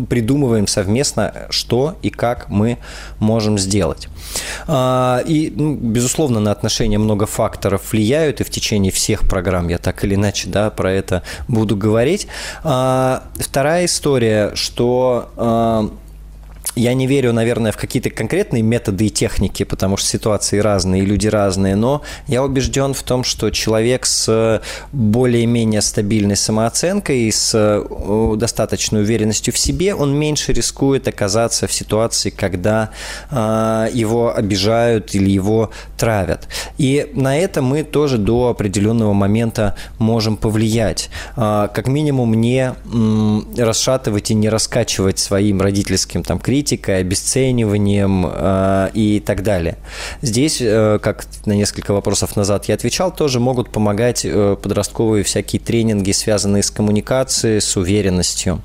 [0.10, 2.78] придумываем совместно, что и как мы
[3.20, 4.08] можем сделать.
[4.78, 9.80] А, и, ну, безусловно, на отношения много факторов влияют, и в течение всех программ я
[9.80, 12.28] так или иначе да, про это буду говорить.
[12.64, 15.90] А, вторая история, что а,
[16.78, 21.06] я не верю, наверное, в какие-то конкретные методы и техники, потому что ситуации разные, и
[21.06, 27.52] люди разные, но я убежден в том, что человек с более-менее стабильной самооценкой и с
[27.54, 32.91] э, достаточной уверенностью в себе, он меньше рискует оказаться в ситуации, когда
[33.32, 36.48] э, его обижают или его травят.
[36.78, 41.10] И на это мы тоже до определенного момента можем повлиять.
[41.36, 48.26] Э, как минимум не э, расшатывать и не раскачивать своим родительским там критиком, критикой, обесцениванием
[48.30, 49.77] э, и так далее.
[50.22, 55.61] Здесь, э, как на несколько вопросов назад я отвечал, тоже могут помогать э, подростковые всякие
[55.61, 58.61] тренинги, связанные с коммуникацией, с уверенностью.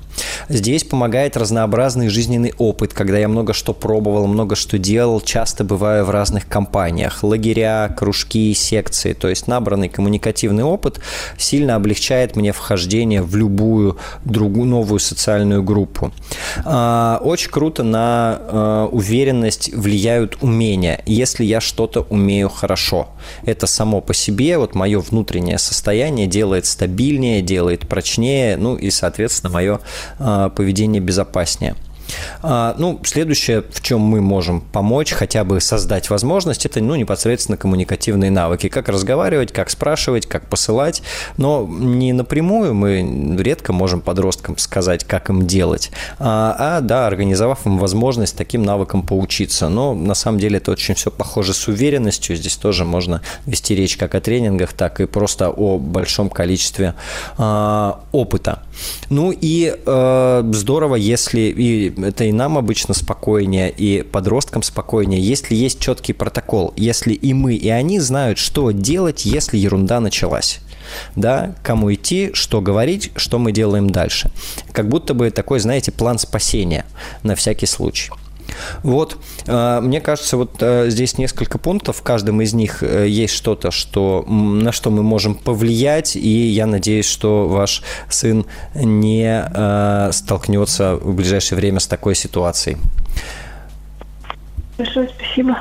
[0.49, 6.05] Здесь помогает разнообразный жизненный опыт, когда я много что пробовал, много что делал, часто бываю
[6.05, 9.13] в разных компаниях, лагеря, кружки, секции.
[9.13, 10.99] То есть набранный коммуникативный опыт
[11.37, 16.11] сильно облегчает мне вхождение в любую другую новую социальную группу.
[16.65, 21.01] А, очень круто на э, уверенность влияют умения.
[21.05, 23.09] Если я что-то умею хорошо,
[23.45, 29.53] это само по себе, вот мое внутреннее состояние делает стабильнее, делает прочнее, ну и, соответственно,
[29.53, 29.79] мое
[30.19, 31.75] э, поведение безопаснее.
[32.41, 37.57] А, ну, следующее, в чем мы можем помочь, хотя бы создать возможность, это, ну, непосредственно
[37.57, 38.69] коммуникативные навыки.
[38.69, 41.01] Как разговаривать, как спрашивать, как посылать,
[41.37, 47.65] но не напрямую мы редко можем подросткам сказать, как им делать, а, а да, организовав
[47.65, 49.69] им возможность таким навыкам поучиться.
[49.69, 52.35] Но на самом деле это очень все похоже с уверенностью.
[52.35, 56.95] Здесь тоже можно вести речь как о тренингах, так и просто о большом количестве
[57.37, 58.63] а, опыта.
[59.09, 65.55] Ну и э, здорово, если и это и нам обычно спокойнее, и подросткам спокойнее, если
[65.55, 70.59] есть четкий протокол, если и мы, и они знают, что делать, если ерунда началась
[71.15, 74.31] да, кому идти, что говорить, что мы делаем дальше.
[74.71, 76.85] Как будто бы такой, знаете, план спасения
[77.23, 78.11] на всякий случай.
[78.83, 83.33] Вот, э, мне кажется, вот э, здесь несколько пунктов, в каждом из них э, есть
[83.33, 89.43] что-то, что, на что мы можем повлиять, и я надеюсь, что ваш сын не
[90.11, 92.77] столкнется в ближайшее время с такой ситуацией.
[94.77, 95.57] Большое спасибо.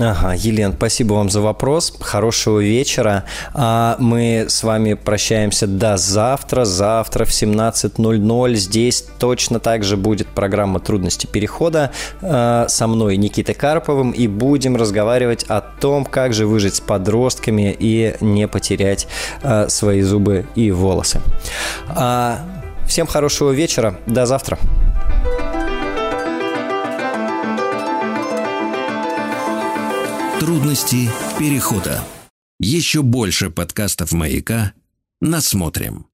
[0.00, 1.94] Ага, Елен, спасибо вам за вопрос.
[2.00, 3.24] Хорошего вечера.
[3.52, 6.64] А мы с вами прощаемся до завтра.
[6.64, 11.92] Завтра в 17.00 здесь точно так же будет программа «Трудности перехода»
[12.22, 17.74] а, со мной, Никитой Карповым, и будем разговаривать о том, как же выжить с подростками
[17.78, 19.06] и не потерять
[19.42, 21.20] а, свои зубы и волосы.
[21.88, 22.40] А,
[22.88, 23.96] всем хорошего вечера.
[24.06, 24.58] До завтра.
[30.44, 31.08] Трудности
[31.38, 32.04] перехода.
[32.60, 34.74] Еще больше подкастов «Маяка»
[35.22, 36.04] насмотрим.